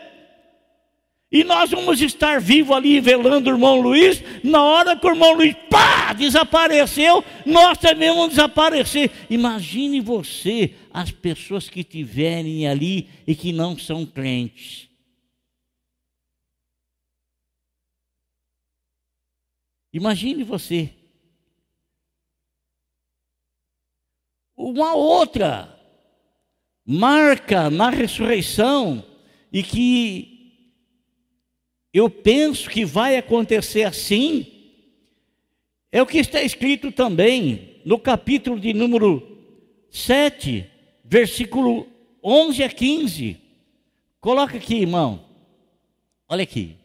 [1.35, 4.23] E nós vamos estar vivos ali velando o irmão Luiz.
[4.45, 9.11] Na hora que o irmão Luiz pá, desapareceu, nós também vamos desaparecer.
[9.29, 14.89] Imagine você, as pessoas que estiverem ali e que não são crentes.
[19.93, 20.95] Imagine você.
[24.57, 25.77] Uma outra
[26.87, 29.05] marca na ressurreição
[29.53, 30.34] e que
[31.95, 34.47] eu penso que vai acontecer assim,
[35.93, 39.23] é o que está escrito também no capítulo de número
[39.93, 40.69] 7,
[41.05, 41.87] versículo
[42.21, 43.41] 11 a 15.
[44.21, 45.25] Coloca aqui, irmão.
[46.29, 46.77] Olha aqui.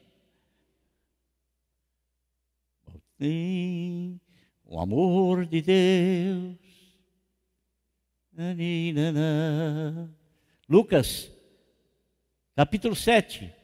[4.64, 6.56] o amor de Deus.
[10.70, 11.32] Lucas,
[12.56, 13.59] capítulo 7.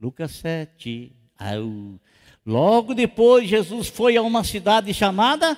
[0.00, 1.12] Lucas 7.
[2.44, 5.56] Logo depois, Jesus foi a uma cidade chamada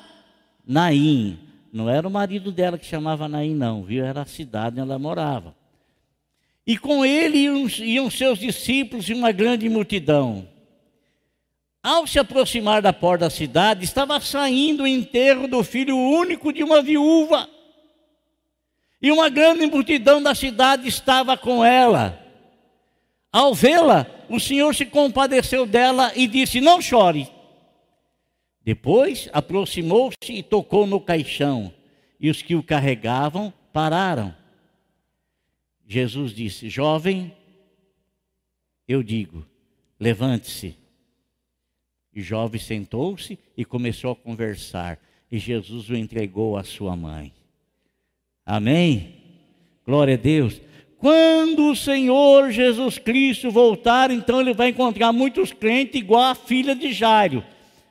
[0.66, 1.38] Naim.
[1.72, 4.04] Não era o marido dela que chamava Naim, não, viu?
[4.04, 5.54] Era a cidade onde ela morava.
[6.66, 10.48] E com ele iam seus discípulos e uma grande multidão.
[11.82, 16.62] Ao se aproximar da porta da cidade, estava saindo o enterro do filho único de
[16.62, 17.48] uma viúva.
[19.00, 22.27] E uma grande multidão da cidade estava com ela.
[23.38, 27.28] Ao vê-la, o Senhor se compadeceu dela e disse: Não chore.
[28.64, 31.72] Depois aproximou-se e tocou no caixão,
[32.18, 34.34] e os que o carregavam pararam.
[35.86, 37.32] Jesus disse: Jovem,
[38.88, 39.46] eu digo,
[40.00, 40.76] levante-se.
[42.12, 44.98] E jovem sentou-se e começou a conversar,
[45.30, 47.32] e Jesus o entregou à sua mãe.
[48.44, 49.14] Amém?
[49.86, 50.60] Glória a Deus.
[50.98, 56.74] Quando o Senhor Jesus Cristo voltar, então ele vai encontrar muitos crentes igual a filha
[56.74, 57.44] de Jairo,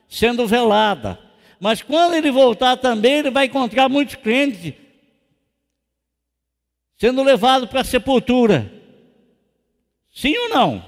[0.10, 1.18] sendo velada.
[1.60, 4.74] Mas quando ele voltar também, ele vai encontrar muitos crentes
[6.98, 8.72] sendo levado para a sepultura.
[10.14, 10.84] Sim ou não?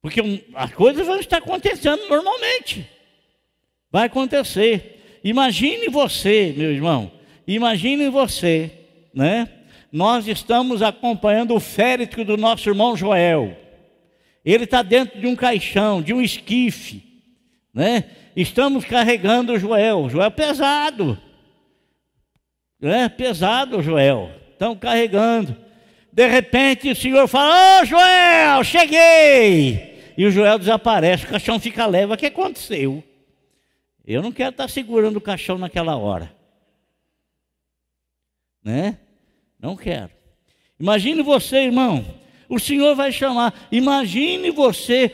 [0.00, 2.88] Porque as coisas vão estar acontecendo normalmente.
[3.90, 5.20] Vai acontecer.
[5.22, 7.10] Imagine você, meu irmão.
[7.46, 8.70] Imagine você,
[9.12, 9.48] né?
[9.94, 13.56] Nós estamos acompanhando o féretro do nosso irmão Joel.
[14.44, 17.22] Ele está dentro de um caixão, de um esquife,
[17.72, 18.10] né?
[18.34, 20.10] Estamos carregando o Joel.
[20.10, 21.16] Joel pesado.
[22.82, 24.32] É pesado, Joel.
[24.50, 25.56] Estão carregando.
[26.12, 30.12] De repente o Senhor fala: Ô oh, Joel, cheguei!
[30.18, 32.12] E o Joel desaparece, o caixão fica leve.
[32.12, 33.00] O que aconteceu?
[34.04, 36.34] Eu não quero estar segurando o caixão naquela hora.
[38.60, 38.98] Né?
[39.64, 40.10] Não quero.
[40.78, 42.04] Imagine você, irmão.
[42.50, 43.66] O Senhor vai chamar.
[43.72, 45.10] Imagine você,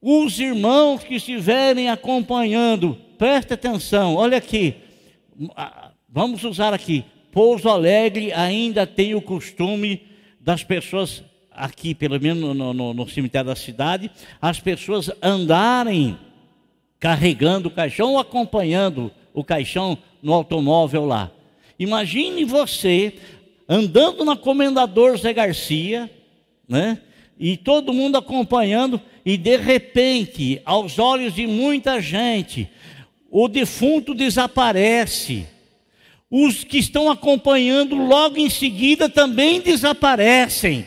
[0.00, 2.96] os irmãos que estiverem acompanhando.
[3.18, 4.76] Preste atenção, olha aqui.
[6.08, 7.04] Vamos usar aqui.
[7.30, 10.00] Pouso Alegre ainda tem o costume
[10.40, 16.18] das pessoas, aqui, pelo menos no, no, no cemitério da cidade, as pessoas andarem
[16.98, 21.30] carregando o caixão ou acompanhando o caixão no automóvel lá.
[21.78, 23.14] Imagine você
[23.68, 26.10] andando na Comendador Zé Garcia,
[26.68, 27.00] né?
[27.38, 32.70] E todo mundo acompanhando, e de repente, aos olhos de muita gente,
[33.30, 35.46] o defunto desaparece
[36.30, 40.86] os que estão acompanhando logo em seguida também desaparecem.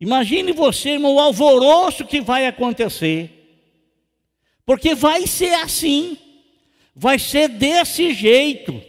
[0.00, 3.34] Imagine você, irmão, o alvoroço que vai acontecer.
[4.64, 6.16] Porque vai ser assim.
[7.00, 8.82] Vai ser desse jeito.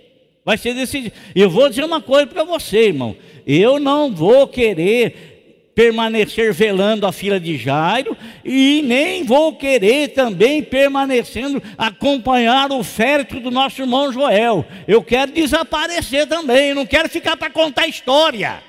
[0.44, 1.18] Vai ser desse jeito.
[1.36, 3.16] Eu vou dizer uma coisa para você, irmão.
[3.46, 10.64] Eu não vou querer permanecer velando a fila de Jairo e nem vou querer também
[10.64, 14.66] permanecendo acompanhar o féretro do nosso irmão Joel.
[14.88, 18.64] Eu quero desaparecer também, não quero ficar para contar história.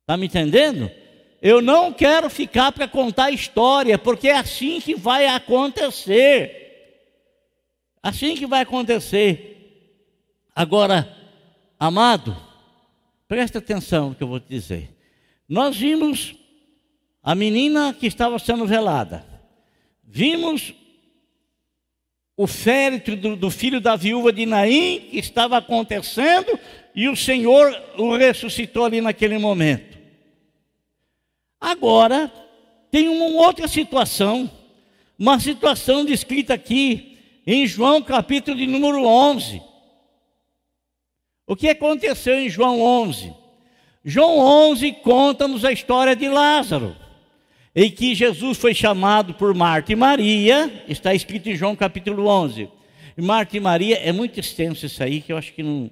[0.00, 0.90] Está me entendendo?
[1.40, 6.64] Eu não quero ficar para contar história, porque é assim que vai acontecer.
[8.02, 9.52] Assim que vai acontecer.
[10.54, 11.14] Agora,
[11.78, 12.46] amado,
[13.28, 14.90] Presta atenção no que eu vou te dizer.
[15.48, 16.34] Nós vimos
[17.22, 19.26] a menina que estava sendo velada.
[20.04, 20.72] Vimos
[22.36, 26.58] o féretro do, do, filho da viúva de Naim que estava acontecendo
[26.94, 29.95] e o Senhor o ressuscitou ali naquele momento.
[31.66, 32.32] Agora,
[32.92, 34.48] tem uma outra situação,
[35.18, 39.60] uma situação descrita aqui em João capítulo de número 11.
[41.44, 43.34] O que aconteceu em João 11?
[44.04, 44.38] João
[44.70, 46.94] 11 conta-nos a história de Lázaro,
[47.74, 52.68] em que Jesus foi chamado por Marta e Maria, está escrito em João capítulo 11.
[53.18, 55.90] E Marta e Maria, é muito extenso isso aí, que eu acho que não.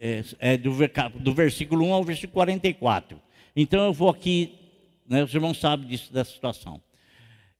[0.00, 0.72] É, é do,
[1.14, 3.22] do, versículo 1 ao versículo 44.
[3.54, 4.65] Então eu vou aqui,
[5.08, 6.80] né, os irmãos sabem disso, dessa situação.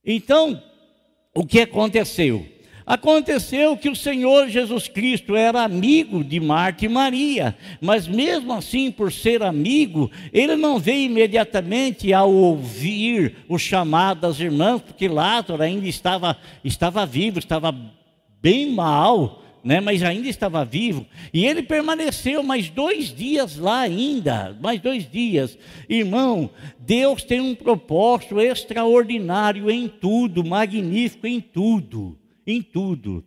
[0.05, 0.61] Então,
[1.35, 2.45] o que aconteceu?
[2.85, 8.89] Aconteceu que o Senhor Jesus Cristo era amigo de Marta e Maria, mas mesmo assim,
[8.89, 15.61] por ser amigo, ele não veio imediatamente ao ouvir o chamado das irmãs, porque Lázaro
[15.61, 17.75] ainda estava, estava vivo, estava
[18.41, 24.57] bem mal, né, mas ainda estava vivo, e ele permaneceu mais dois dias lá ainda,
[24.61, 25.57] mais dois dias.
[25.89, 26.49] Irmão,
[26.79, 33.23] Deus tem um propósito extraordinário em tudo, magnífico em tudo, em tudo.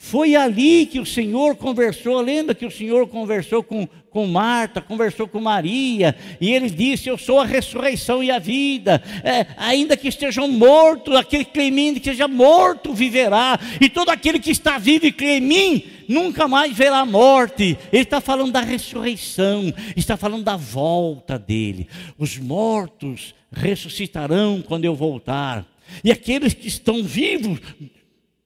[0.00, 5.26] Foi ali que o Senhor conversou, lembra que o Senhor conversou com, com Marta, conversou
[5.26, 10.06] com Maria, e ele disse: Eu sou a ressurreição e a vida, é, ainda que
[10.06, 14.52] estejam mortos, aquele que crê em mim, que seja morto, viverá, e todo aquele que
[14.52, 17.76] está vivo e crê em mim, nunca mais verá a morte.
[17.92, 21.88] Ele está falando da ressurreição, está falando da volta dele.
[22.16, 25.66] Os mortos ressuscitarão quando eu voltar.
[26.04, 27.58] E aqueles que estão vivos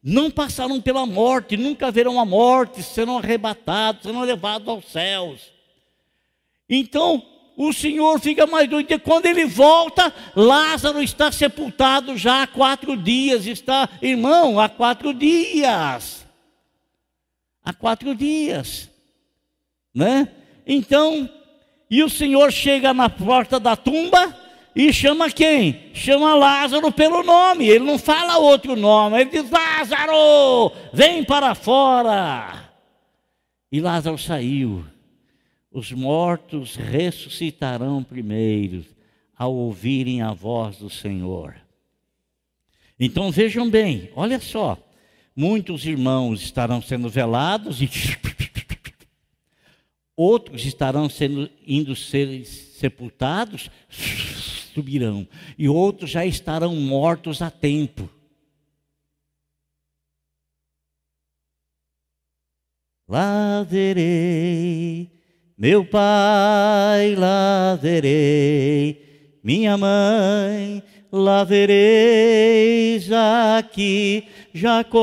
[0.03, 5.53] não passarão pela morte, nunca verão a morte, serão arrebatados, serão levados aos céus.
[6.68, 7.22] Então,
[7.57, 8.98] o Senhor fica mais doido.
[9.00, 13.46] Quando ele volta, Lázaro está sepultado já há quatro dias.
[13.46, 16.26] Está, irmão, há quatro dias.
[17.64, 18.90] Há quatro dias.
[19.94, 20.28] Né?
[20.66, 21.28] Então,
[21.90, 24.41] e o Senhor chega na porta da tumba
[24.74, 25.90] e chama quem?
[25.92, 27.68] Chama Lázaro pelo nome.
[27.68, 29.20] Ele não fala outro nome.
[29.20, 32.70] Ele diz: Lázaro, vem para fora.
[33.70, 34.84] E Lázaro saiu.
[35.70, 38.84] Os mortos ressuscitarão primeiro
[39.36, 41.56] ao ouvirem a voz do Senhor.
[43.00, 44.78] Então vejam bem, olha só.
[45.34, 47.88] Muitos irmãos estarão sendo velados e
[50.14, 53.70] outros estarão sendo indo ser sepultados
[54.72, 55.26] subirão,
[55.58, 58.08] e outros já estarão mortos a tempo.
[63.08, 65.10] Lá verei,
[65.58, 74.98] meu pai, lá verei, minha mãe, lá vereis aqui Jacó,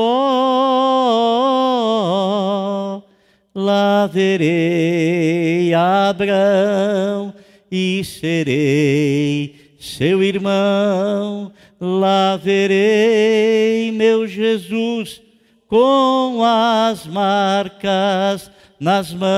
[3.54, 7.32] lá verei Abraão
[7.70, 11.50] e serei seu irmão,
[11.80, 15.22] lá verei meu Jesus
[15.66, 19.30] com as marcas nas mãos.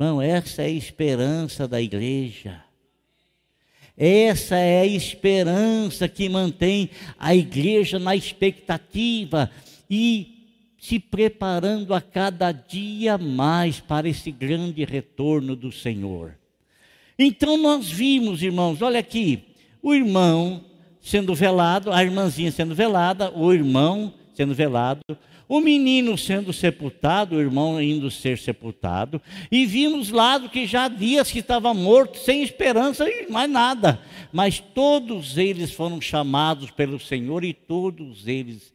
[0.00, 2.64] Irmão, essa é a esperança da igreja.
[3.94, 6.88] Essa é a esperança que mantém
[7.18, 9.50] a igreja na expectativa
[9.90, 10.41] e
[10.82, 16.36] se preparando a cada dia mais para esse grande retorno do Senhor.
[17.16, 19.44] Então nós vimos, irmãos, olha aqui,
[19.80, 20.64] o irmão
[21.00, 25.02] sendo velado, a irmãzinha sendo velada, o irmão sendo velado,
[25.48, 29.22] o menino sendo sepultado, o irmão indo ser sepultado,
[29.52, 34.02] e vimos lá do que já dias que estava morto, sem esperança e mais nada,
[34.32, 38.72] mas todos eles foram chamados pelo Senhor e todos eles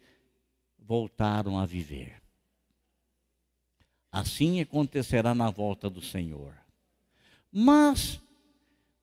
[0.87, 2.13] voltaram a viver.
[4.11, 6.53] Assim acontecerá na volta do Senhor.
[7.51, 8.19] Mas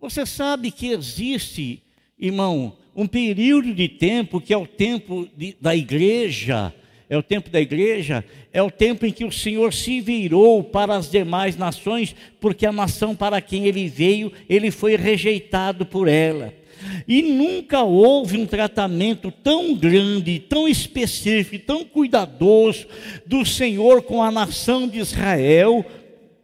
[0.01, 1.83] você sabe que existe,
[2.19, 6.75] irmão, um período de tempo que é o tempo de, da igreja,
[7.09, 10.97] é o tempo da igreja, é o tempo em que o Senhor se virou para
[10.97, 16.55] as demais nações, porque a nação para quem ele veio, ele foi rejeitado por ela.
[17.07, 22.87] E nunca houve um tratamento tão grande, tão específico, tão cuidadoso
[23.27, 25.85] do Senhor com a nação de Israel,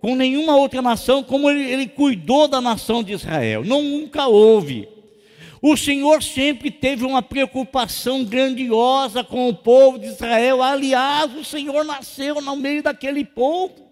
[0.01, 3.64] com nenhuma outra nação, como ele, ele cuidou da nação de Israel.
[3.64, 4.89] Não, nunca houve.
[5.62, 10.62] O Senhor sempre teve uma preocupação grandiosa com o povo de Israel.
[10.62, 13.89] Aliás, o Senhor nasceu no meio daquele povo.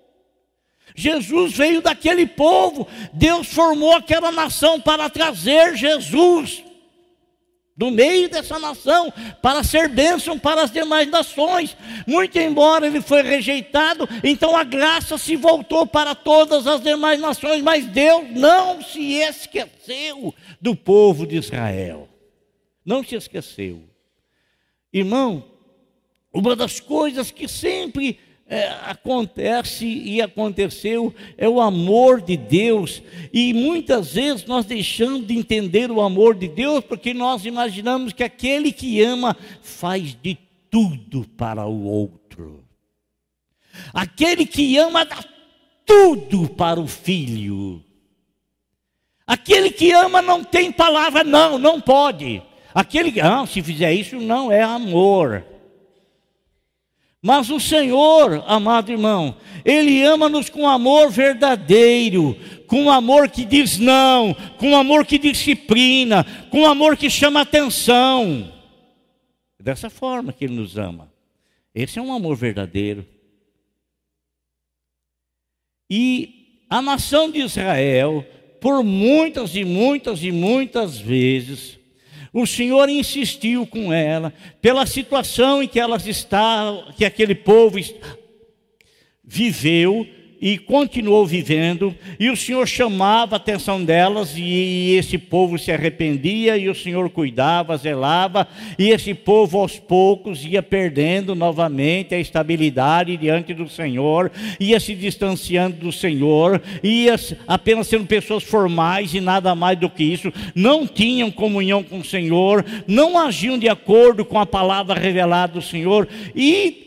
[0.98, 6.64] Jesus veio daquele povo, Deus formou aquela nação para trazer Jesus
[7.76, 11.76] do meio dessa nação, para ser bênção para as demais nações.
[12.04, 17.62] Muito embora ele foi rejeitado, então a graça se voltou para todas as demais nações,
[17.62, 22.08] mas Deus não se esqueceu do povo de Israel.
[22.84, 23.84] Não se esqueceu.
[24.92, 25.44] Irmão,
[26.32, 28.18] uma das coisas que sempre
[28.48, 35.36] é, acontece e aconteceu é o amor de Deus, e muitas vezes nós deixamos de
[35.36, 40.38] entender o amor de Deus porque nós imaginamos que aquele que ama faz de
[40.70, 42.64] tudo para o outro,
[43.92, 45.22] aquele que ama dá
[45.84, 47.84] tudo para o filho,
[49.26, 52.42] aquele que ama não tem palavra, não, não pode,
[52.74, 55.44] aquele que, ah, se fizer isso, não é amor.
[57.22, 64.34] Mas o Senhor, amado irmão, Ele ama-nos com amor verdadeiro, com amor que diz não,
[64.56, 68.52] com amor que disciplina, com amor que chama atenção.
[69.60, 71.12] dessa forma que Ele nos ama.
[71.74, 73.04] Esse é um amor verdadeiro.
[75.90, 78.24] E a nação de Israel,
[78.60, 81.77] por muitas e muitas e muitas vezes,
[82.32, 87.78] o Senhor insistiu com ela, pela situação em que elas estavam, que aquele povo
[89.24, 90.06] viveu,
[90.40, 96.56] e continuou vivendo, e o Senhor chamava a atenção delas, e esse povo se arrependia,
[96.56, 98.46] e o Senhor cuidava, zelava,
[98.78, 104.30] e esse povo aos poucos ia perdendo novamente a estabilidade diante do Senhor,
[104.60, 107.16] ia se distanciando do Senhor, ia
[107.46, 112.04] apenas sendo pessoas formais e nada mais do que isso, não tinham comunhão com o
[112.04, 116.86] Senhor, não agiam de acordo com a palavra revelada do Senhor, e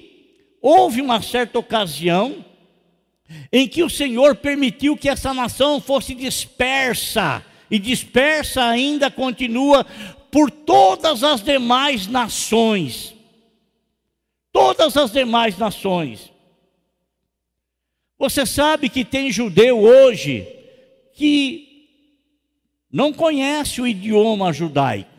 [0.61, 2.45] houve uma certa ocasião,
[3.51, 9.85] em que o Senhor permitiu que essa nação fosse dispersa, e dispersa ainda continua
[10.29, 13.15] por todas as demais nações.
[14.51, 16.31] Todas as demais nações.
[18.19, 20.45] Você sabe que tem judeu hoje
[21.13, 21.87] que
[22.91, 25.09] não conhece o idioma judaico.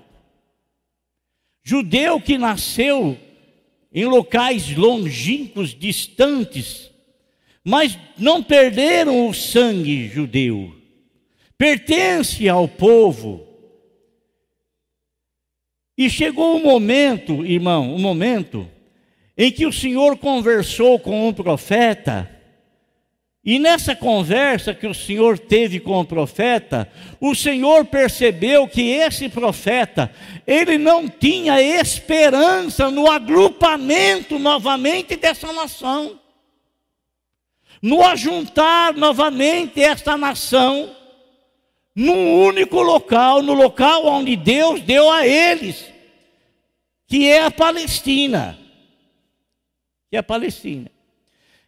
[1.65, 3.19] Judeu que nasceu
[3.93, 6.92] em locais longínquos, distantes,
[7.65, 10.75] mas não perderam o sangue judeu,
[11.57, 13.47] pertence ao povo.
[15.97, 18.69] E chegou o um momento, irmão, um momento,
[19.37, 22.29] em que o Senhor conversou com um profeta,
[23.45, 26.89] e nessa conversa que o Senhor teve com o profeta,
[27.21, 30.13] o Senhor percebeu que esse profeta,
[30.47, 36.22] ele não tinha esperança no agrupamento novamente dessa nação
[37.83, 40.95] no ajuntar novamente esta nação
[41.95, 45.85] num único local, no local onde Deus deu a eles,
[47.09, 48.57] que é a Palestina.
[50.09, 50.91] Que é a Palestina.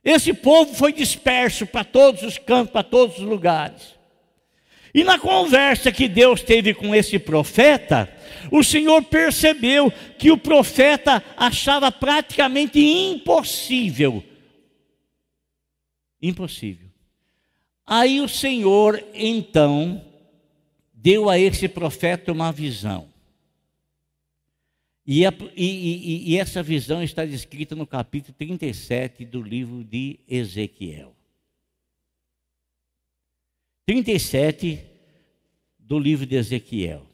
[0.04, 3.94] Esse povo foi disperso para todos os campos, para todos os lugares.
[4.94, 8.08] E na conversa que Deus teve com esse profeta,
[8.52, 14.22] o Senhor percebeu que o profeta achava praticamente impossível
[16.26, 16.88] Impossível.
[17.86, 20.02] Aí o Senhor, então,
[20.94, 23.12] deu a esse profeta uma visão.
[25.06, 30.18] E, a, e, e, e, essa visão está descrita no capítulo 37 do livro de
[30.26, 31.14] Ezequiel.
[33.84, 34.82] 37
[35.78, 37.04] do livro de Ezequiel.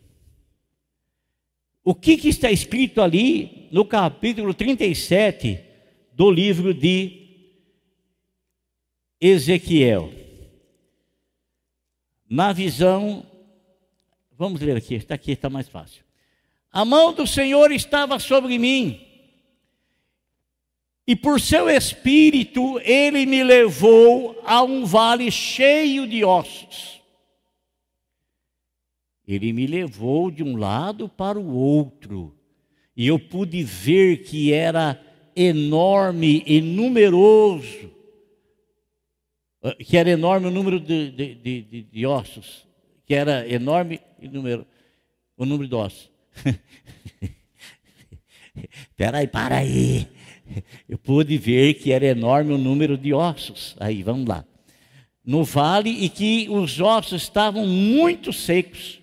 [1.83, 5.59] O que, que está escrito ali no capítulo 37
[6.13, 7.20] do livro de
[9.21, 10.13] Ezequiel.
[12.29, 13.27] Na visão,
[14.39, 16.03] vamos ler aqui, está aqui, está mais fácil.
[16.73, 19.07] A mão do Senhor estava sobre mim,
[21.07, 27.03] e por seu espírito ele me levou a um vale cheio de ossos.
[29.27, 32.35] Ele me levou de um lado para o outro,
[32.97, 34.99] e eu pude ver que era
[35.35, 38.00] enorme e numeroso
[39.85, 42.67] que era enorme o número de, de, de, de ossos,
[43.07, 44.67] que era enorme o número,
[45.37, 46.11] o número de ossos.
[48.57, 50.09] Espera aí, para aí.
[50.89, 53.77] Eu pude ver que era enorme o número de ossos.
[53.79, 54.45] Aí, vamos lá.
[55.25, 59.01] No vale e que os ossos estavam muito secos.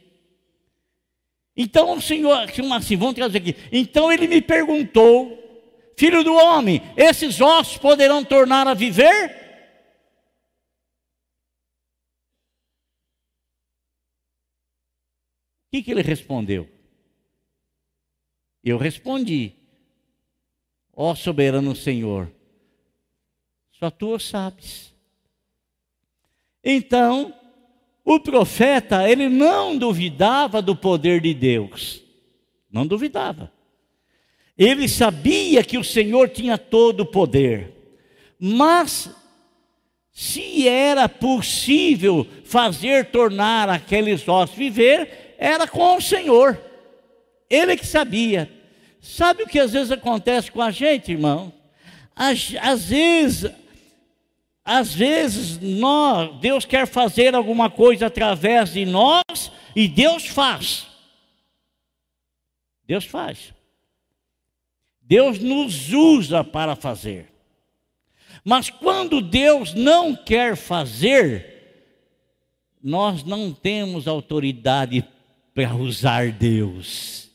[1.55, 3.55] Então o Senhor, assim, vamos trazer aqui.
[3.71, 5.37] Então ele me perguntou,
[5.97, 9.46] filho do homem, esses ossos poderão tornar a viver?
[15.77, 16.67] Que, que ele respondeu?
[18.63, 19.53] Eu respondi,
[20.93, 22.31] ó soberano Senhor,
[23.71, 24.93] só tu sabes.
[26.63, 27.33] Então,
[28.03, 32.03] o profeta, ele não duvidava do poder de Deus,
[32.69, 33.51] não duvidava.
[34.57, 37.73] Ele sabia que o Senhor tinha todo o poder,
[38.39, 39.09] mas
[40.11, 46.59] se era possível fazer tornar aqueles ossos viver, era com o Senhor.
[47.49, 48.51] Ele que sabia.
[48.99, 51.53] Sabe o que às vezes acontece com a gente, irmão?
[52.15, 53.51] Às, às vezes,
[54.65, 60.87] às vezes nós, Deus quer fazer alguma coisa através de nós e Deus faz.
[62.85, 63.53] Deus faz.
[65.01, 67.31] Deus nos usa para fazer.
[68.43, 71.57] Mas quando Deus não quer fazer,
[72.81, 75.07] nós não temos autoridade
[75.57, 77.31] para usar Deus.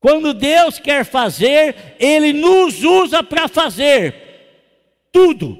[0.00, 4.14] Quando Deus quer fazer, Ele nos usa para fazer
[5.12, 5.58] tudo,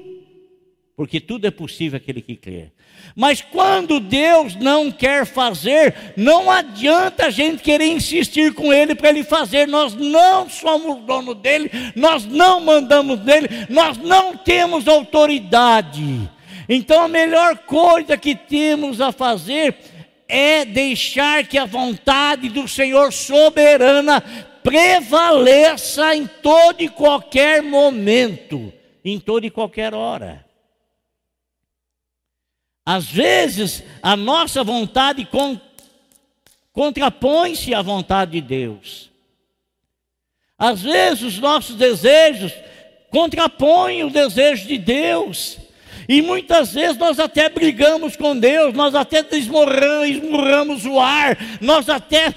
[0.95, 2.71] porque tudo é possível aquele que crê.
[3.15, 9.09] Mas quando Deus não quer fazer, não adianta a gente querer insistir com Ele para
[9.09, 9.67] Ele fazer.
[9.67, 16.27] Nós não somos dono dele, nós não mandamos dele, nós não temos autoridade.
[16.67, 19.77] Então a melhor coisa que temos a fazer
[20.27, 24.21] é deixar que a vontade do Senhor soberana
[24.63, 28.73] prevaleça em todo e qualquer momento,
[29.03, 30.45] em toda e qualquer hora.
[32.85, 35.59] Às vezes, a nossa vontade con
[36.71, 39.09] contrapõe-se à vontade de Deus.
[40.57, 42.53] Às vezes, os nossos desejos
[43.09, 45.57] contrapõem o desejo de Deus.
[46.07, 51.89] E muitas vezes nós até brigamos com Deus, nós até esmurramos, esmurramos o ar, nós
[51.89, 52.29] até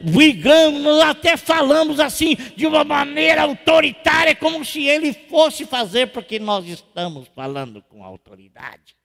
[0.00, 6.38] brigamos, nós até falamos assim de uma maneira autoritária, como se Ele fosse fazer, porque
[6.38, 8.96] nós estamos falando com autoridade.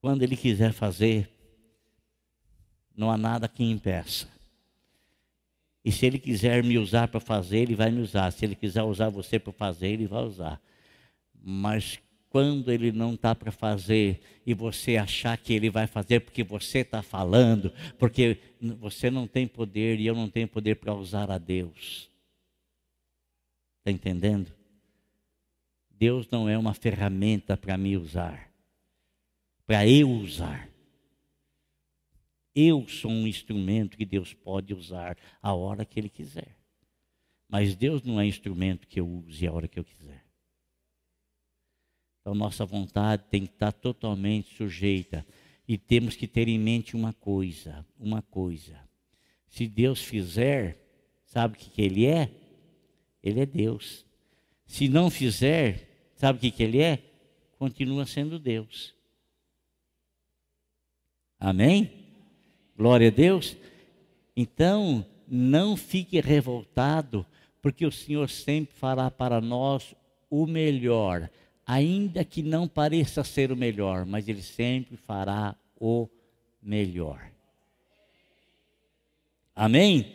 [0.00, 1.28] Quando Ele quiser fazer,
[2.96, 4.39] não há nada que impeça.
[5.84, 8.30] E se ele quiser me usar para fazer, ele vai me usar.
[8.30, 10.60] Se ele quiser usar você para fazer, ele vai usar.
[11.42, 11.98] Mas
[12.30, 16.78] quando ele não está para fazer e você achar que ele vai fazer porque você
[16.78, 18.38] está falando, porque
[18.78, 22.08] você não tem poder e eu não tenho poder para usar a Deus.
[23.80, 24.52] Está entendendo?
[25.90, 28.48] Deus não é uma ferramenta para me usar,
[29.66, 30.69] para eu usar.
[32.54, 36.56] Eu sou um instrumento que Deus pode usar a hora que Ele quiser.
[37.48, 40.24] Mas Deus não é instrumento que eu use a hora que eu quiser.
[42.20, 45.26] Então, nossa vontade tem que estar totalmente sujeita.
[45.66, 48.78] E temos que ter em mente uma coisa: uma coisa.
[49.48, 50.78] Se Deus fizer,
[51.24, 52.30] sabe o que, que Ele é?
[53.22, 54.06] Ele é Deus.
[54.66, 57.02] Se não fizer, sabe o que, que Ele é?
[57.58, 58.94] Continua sendo Deus.
[61.38, 61.99] Amém?
[62.80, 63.58] Glória a Deus.
[64.34, 67.26] Então, não fique revoltado,
[67.60, 69.94] porque o Senhor sempre fará para nós
[70.30, 71.28] o melhor,
[71.66, 76.08] ainda que não pareça ser o melhor, mas Ele sempre fará o
[76.62, 77.20] melhor.
[79.54, 80.14] Amém?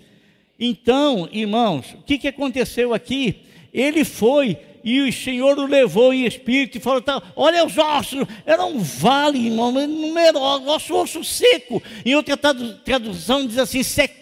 [0.59, 3.44] Então, irmãos, o que, que aconteceu aqui?
[3.75, 8.25] Ele foi e o Senhor o levou em espírito e falou: tá, Olha os ossos,
[8.45, 11.83] era um vale, irmão, numeroso, osso seco.
[12.05, 14.15] Em outra tradução diz assim: sec,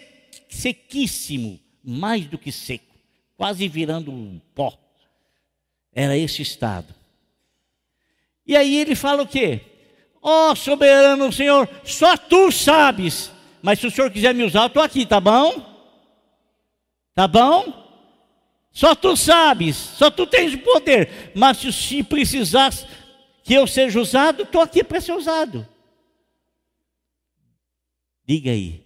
[0.48, 2.96] sequíssimo, mais do que seco,
[3.36, 4.76] quase virando um pó.
[5.92, 6.92] Era esse estado.
[8.44, 9.60] E aí ele fala o quê?
[10.20, 13.30] Ó oh, soberano Senhor, só tu sabes,
[13.62, 15.54] mas se o Senhor quiser me usar, eu estou aqui, tá bom?
[17.14, 17.83] Tá bom?
[18.74, 21.30] Só tu sabes, só tu tens o poder.
[21.32, 22.72] Mas se precisar
[23.44, 25.66] que eu seja usado, estou aqui para ser usado.
[28.26, 28.84] Diga aí,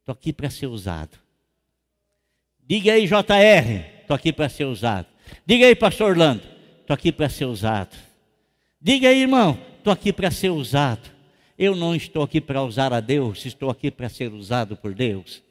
[0.00, 1.18] estou aqui para ser usado.
[2.66, 5.06] Diga aí, JR, estou aqui para ser usado.
[5.44, 6.42] Diga aí, pastor Orlando,
[6.80, 7.94] estou aqui para ser usado.
[8.80, 11.12] Diga aí, irmão, estou aqui para ser usado.
[11.58, 15.42] Eu não estou aqui para usar a Deus, estou aqui para ser usado por Deus.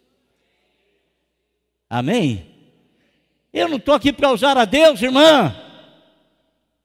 [1.88, 2.53] Amém?
[3.54, 5.56] Eu não estou aqui para usar a Deus, irmã.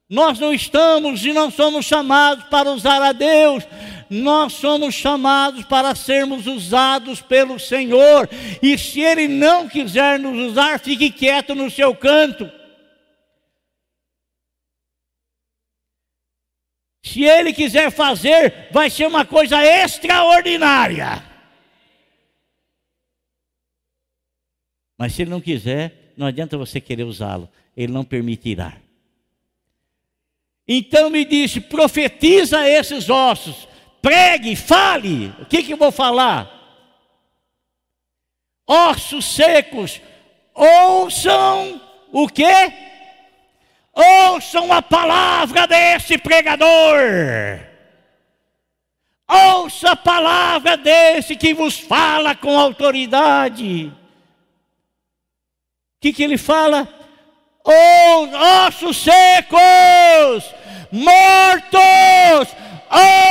[0.09, 3.64] Nós não estamos e não somos chamados para usar a Deus,
[4.09, 8.29] nós somos chamados para sermos usados pelo Senhor.
[8.62, 12.51] E se Ele não quiser nos usar, fique quieto no seu canto.
[17.03, 21.23] Se Ele quiser fazer, vai ser uma coisa extraordinária.
[24.97, 28.77] Mas se Ele não quiser, não adianta você querer usá-lo, ele não permitirá.
[30.66, 33.69] Então me disse: profetiza esses ossos,
[34.03, 35.33] pregue, fale.
[35.41, 36.53] O que, que eu vou falar?
[38.66, 40.03] Ossos secos,
[40.53, 41.81] ouçam
[42.12, 42.73] o quê?
[43.95, 46.99] Ouçam a palavra desse pregador.
[49.31, 53.93] Ouça a palavra desse que vos fala com autoridade.
[55.99, 56.87] O que, que ele fala?
[57.65, 58.33] Os
[58.69, 60.55] ossos secos,
[60.93, 62.55] mortos,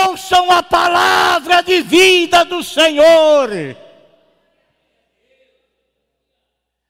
[0.05, 3.49] ouçam a palavra de vida do Senhor.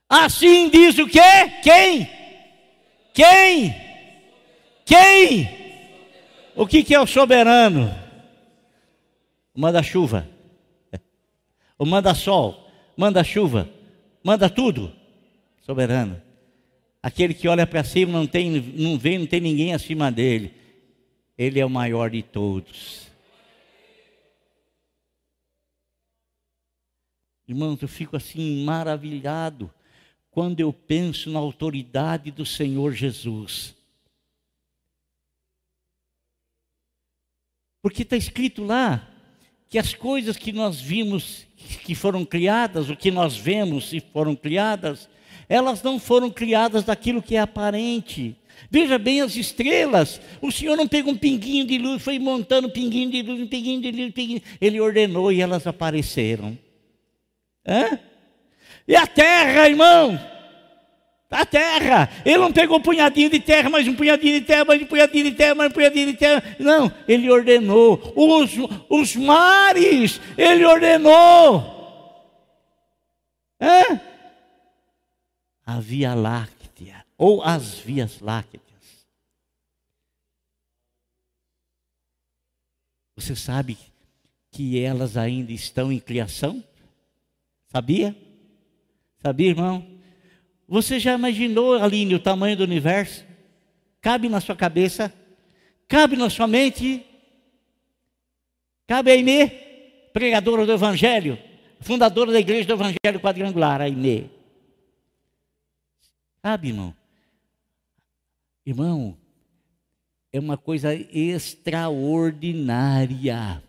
[0.09, 1.21] Assim diz o quê?
[1.61, 2.09] Quem?
[3.13, 3.75] Quem?
[4.83, 5.57] Quem?
[6.55, 7.93] O que, que é o soberano?
[9.55, 10.27] Manda chuva.
[11.77, 12.67] Ou manda sol,
[12.97, 13.69] manda chuva,
[14.23, 14.96] manda tudo.
[15.67, 16.21] Soberano.
[17.03, 20.53] Aquele que olha para cima não tem, não vê, não tem ninguém acima dele.
[21.37, 23.05] Ele é o maior de todos.
[27.45, 29.69] Irmãos, eu fico assim maravilhado
[30.31, 33.75] quando eu penso na autoridade do Senhor Jesus.
[37.81, 39.05] Porque está escrito lá
[39.67, 41.45] que as coisas que nós vimos
[41.83, 45.09] que foram criadas, o que nós vemos e foram criadas,
[45.49, 48.35] elas não foram criadas daquilo que é aparente.
[48.69, 50.19] Veja bem as estrelas.
[50.41, 53.91] O Senhor não pegou um pinguinho de luz, foi montando pinguinho de luz, pinguinho de
[53.91, 54.41] luz, pinguinho.
[54.59, 56.57] Ele ordenou e elas apareceram.
[57.65, 57.99] Hã?
[58.87, 60.19] E a terra, irmão?
[61.29, 62.09] A terra.
[62.25, 65.25] Ele não pegou um punhadinho de terra, mais um punhadinho de terra, mais um punhadinho
[65.25, 66.43] de terra, mais um punhadinho de terra.
[66.57, 68.13] Não, ele ordenou.
[68.15, 68.51] Os,
[68.89, 71.75] os mares, ele ordenou.
[73.61, 74.01] Hã?
[75.69, 78.63] A Via Láctea, ou as Vias Lácteas.
[83.17, 83.77] Você sabe
[84.49, 86.63] que elas ainda estão em criação?
[87.67, 88.15] Sabia?
[89.21, 89.85] Sabia, irmão?
[90.69, 93.25] Você já imaginou, Aline, o tamanho do universo?
[93.99, 95.13] Cabe na sua cabeça?
[95.85, 97.05] Cabe na sua mente?
[98.87, 99.49] Cabe a Inê,
[100.13, 101.37] pregadora do Evangelho,
[101.81, 104.36] fundadora da igreja do Evangelho Quadrangular, a Inê.
[106.41, 106.95] Sabe, irmão?
[108.65, 109.17] Irmão,
[110.31, 113.61] é uma coisa extraordinária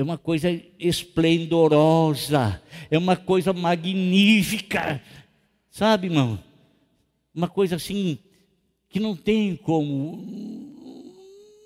[0.00, 4.98] é uma coisa esplendorosa, é uma coisa magnífica,
[5.70, 6.42] sabe, irmão?
[7.34, 8.18] Uma coisa assim
[8.88, 10.24] que não tem como,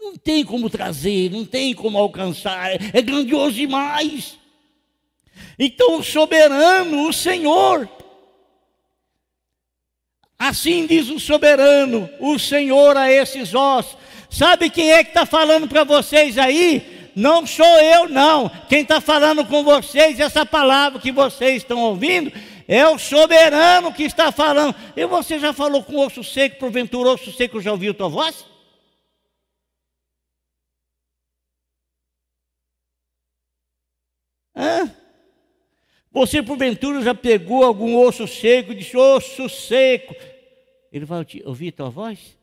[0.00, 4.36] não tem como trazer, não tem como alcançar, é grandioso demais.
[5.56, 7.88] Então, o soberano, o Senhor,
[10.48, 13.96] assim diz o soberano, o Senhor a esses ossos.
[14.30, 16.94] Sabe quem é que está falando para vocês aí?
[17.14, 18.48] não sou eu, não.
[18.68, 22.32] Quem está falando com vocês, essa palavra que vocês estão ouvindo,
[22.66, 24.74] é o soberano que está falando.
[24.96, 28.44] E você já falou com osso seco, porventura osso seco já ouviu tua voz?
[34.56, 34.90] Hã?
[36.10, 40.14] Você porventura já pegou algum osso seco e disse, osso seco.
[40.94, 42.38] Ele vai ouvir tua voz?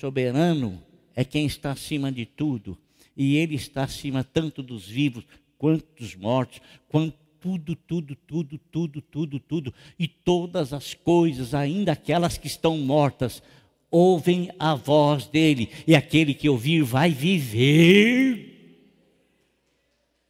[0.00, 0.82] Soberano
[1.14, 2.78] é quem está acima de tudo.
[3.14, 5.26] E Ele está acima tanto dos vivos
[5.58, 9.74] quanto dos mortos, quanto tudo, tudo, tudo, tudo, tudo, tudo.
[9.98, 13.42] E todas as coisas, ainda aquelas que estão mortas,
[13.90, 15.68] ouvem a voz dele.
[15.86, 18.56] E aquele que ouvir vai viver.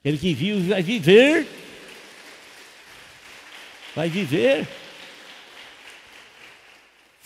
[0.01, 1.70] Aquele que viu vai viver.
[3.95, 4.67] Vai viver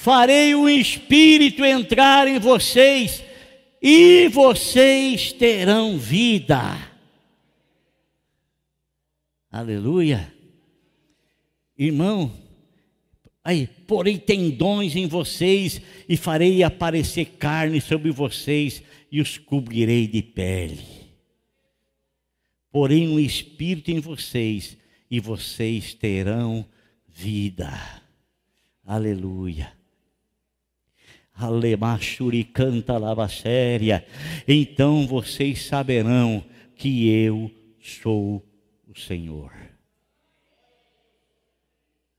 [0.04, 3.24] farei o Espírito entrar em vocês
[3.80, 6.60] e vocês terão vida.
[9.50, 10.30] Aleluia.
[11.78, 12.30] Irmão,
[13.42, 20.22] aí, porém tendões em vocês e farei aparecer carne sobre vocês e os cobrirei de
[20.22, 20.84] pele.
[22.70, 24.76] Porém um espírito em vocês
[25.14, 26.66] e vocês terão
[27.06, 27.70] vida.
[28.84, 29.72] Aleluia.
[31.32, 34.04] Alemachuri canta lava séria.
[34.48, 36.44] Então vocês saberão
[36.74, 37.48] que eu
[37.80, 38.44] sou
[38.88, 39.52] o Senhor.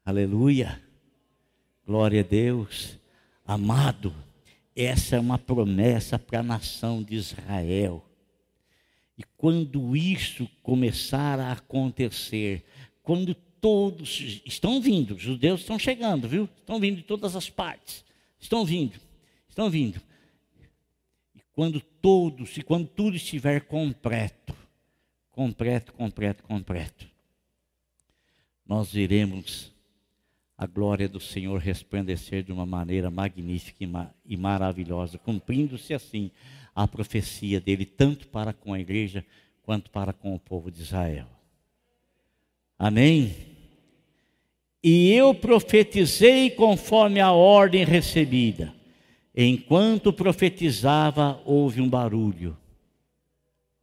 [0.05, 0.81] Aleluia.
[1.85, 2.97] Glória a Deus.
[3.45, 4.15] Amado,
[4.73, 8.05] essa é uma promessa para a nação de Israel.
[9.17, 12.65] E quando isso começar a acontecer,
[13.01, 16.49] quando todos estão vindo, os judeus estão chegando, viu?
[16.59, 18.03] Estão vindo de todas as partes.
[18.39, 18.99] Estão vindo.
[19.47, 20.01] Estão vindo.
[21.33, 24.53] E quando todos, e quando tudo estiver completo,
[25.31, 27.07] completo, completo, completo,
[28.65, 29.71] nós veremos
[30.57, 33.85] a glória do Senhor resplandecer de uma maneira magnífica
[34.25, 36.31] e maravilhosa, cumprindo-se assim
[36.75, 39.25] a profecia dele, tanto para com a igreja
[39.63, 41.27] quanto para com o povo de Israel.
[42.77, 43.33] Amém?
[44.83, 48.75] E eu profetizei conforme a ordem recebida.
[49.33, 52.57] Enquanto profetizava, houve um barulho.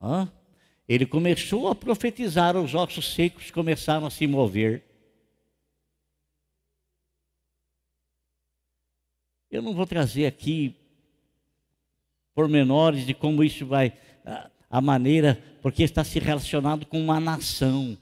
[0.01, 0.30] Hã?
[0.88, 4.84] Ele começou a profetizar, os ossos secos começaram a se mover.
[9.51, 10.76] Eu não vou trazer aqui
[12.35, 13.93] pormenores de como isso vai.
[14.70, 17.97] a maneira, porque está se relacionado com uma nação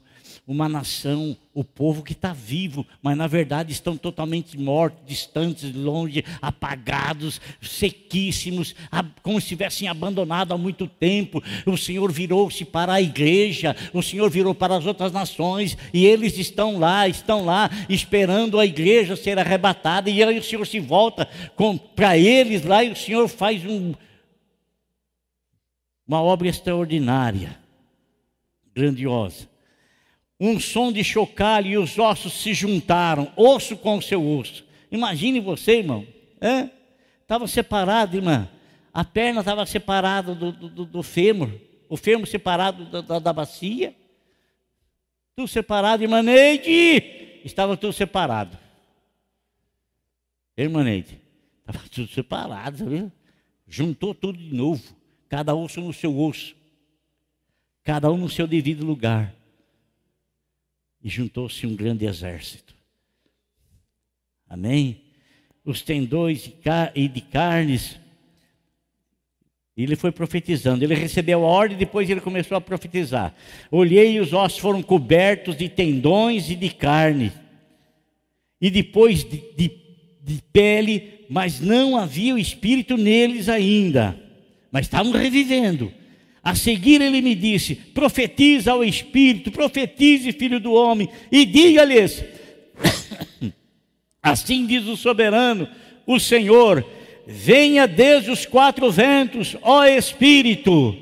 [0.47, 6.25] uma nação, o povo que está vivo, mas na verdade estão totalmente mortos, distantes, longe,
[6.41, 8.75] apagados, sequíssimos,
[9.21, 11.41] como se estivessem abandonados há muito tempo.
[11.65, 16.37] O Senhor virou-se para a igreja, o Senhor virou para as outras nações, e eles
[16.37, 21.29] estão lá, estão lá, esperando a igreja ser arrebatada, e aí o Senhor se volta
[21.95, 23.93] para eles lá, e o Senhor faz um,
[26.11, 27.57] uma obra extraordinária,
[28.73, 29.51] grandiosa
[30.43, 34.65] um som de chocalho e os ossos se juntaram, osso com seu osso.
[34.91, 36.03] Imagine você, irmão.
[37.21, 38.49] Estava separado, irmã.
[38.91, 41.51] A perna estava separada do, do, do, fêmur,
[41.87, 43.95] o fêmur separado da, da, da bacia.
[45.35, 47.41] Tudo separado, irmã Neide.
[47.45, 48.57] Estava tudo separado.
[50.57, 51.21] Irmã Neide.
[51.59, 53.11] Estava tudo separado, sabe?
[53.67, 55.00] Juntou tudo de novo.
[55.31, 56.53] Cada osso no seu osso.
[57.85, 59.33] Cada um no seu devido lugar
[61.01, 62.75] e juntou-se um grande exército.
[64.45, 64.99] Amém?
[65.63, 66.51] Os tendões
[66.93, 67.97] e de carnes.
[69.77, 70.83] Ele foi profetizando.
[70.83, 73.33] Ele recebeu a ordem, depois ele começou a profetizar.
[73.71, 77.31] Olhei e os ossos foram cobertos de tendões e de carne.
[78.59, 79.71] E depois de, de,
[80.21, 84.29] de pele, mas não havia o espírito neles ainda.
[84.71, 85.91] Mas estavam revivendo.
[86.43, 92.23] A seguir ele me disse: profetiza ao Espírito, profetize, filho do homem, e diga-lhes:
[94.23, 95.67] Assim diz o soberano,
[96.07, 96.85] o Senhor:
[97.27, 100.97] Venha desde os quatro ventos, ó Espírito,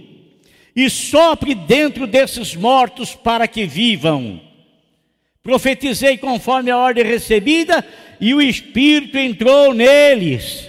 [0.76, 4.42] e sopre dentro desses mortos para que vivam.
[5.42, 7.86] Profetizei conforme a ordem recebida,
[8.20, 10.69] e o Espírito entrou neles.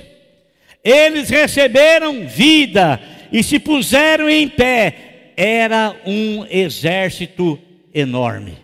[0.83, 2.99] Eles receberam vida
[3.33, 7.61] e se puseram em pé, era um exército
[7.93, 8.59] enorme.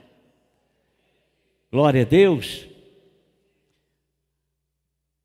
[1.70, 2.66] Glória a Deus.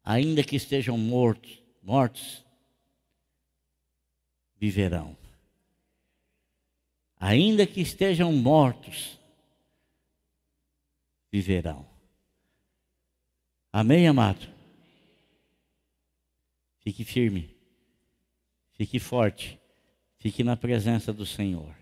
[0.03, 2.43] Ainda que estejam mortos, mortos,
[4.57, 5.15] viverão.
[7.17, 9.17] Ainda que estejam mortos,
[11.31, 11.87] viverão.
[13.71, 14.50] Amém, amado?
[16.81, 17.55] Fique firme.
[18.73, 19.59] Fique forte.
[20.17, 21.80] Fique na presença do Senhor.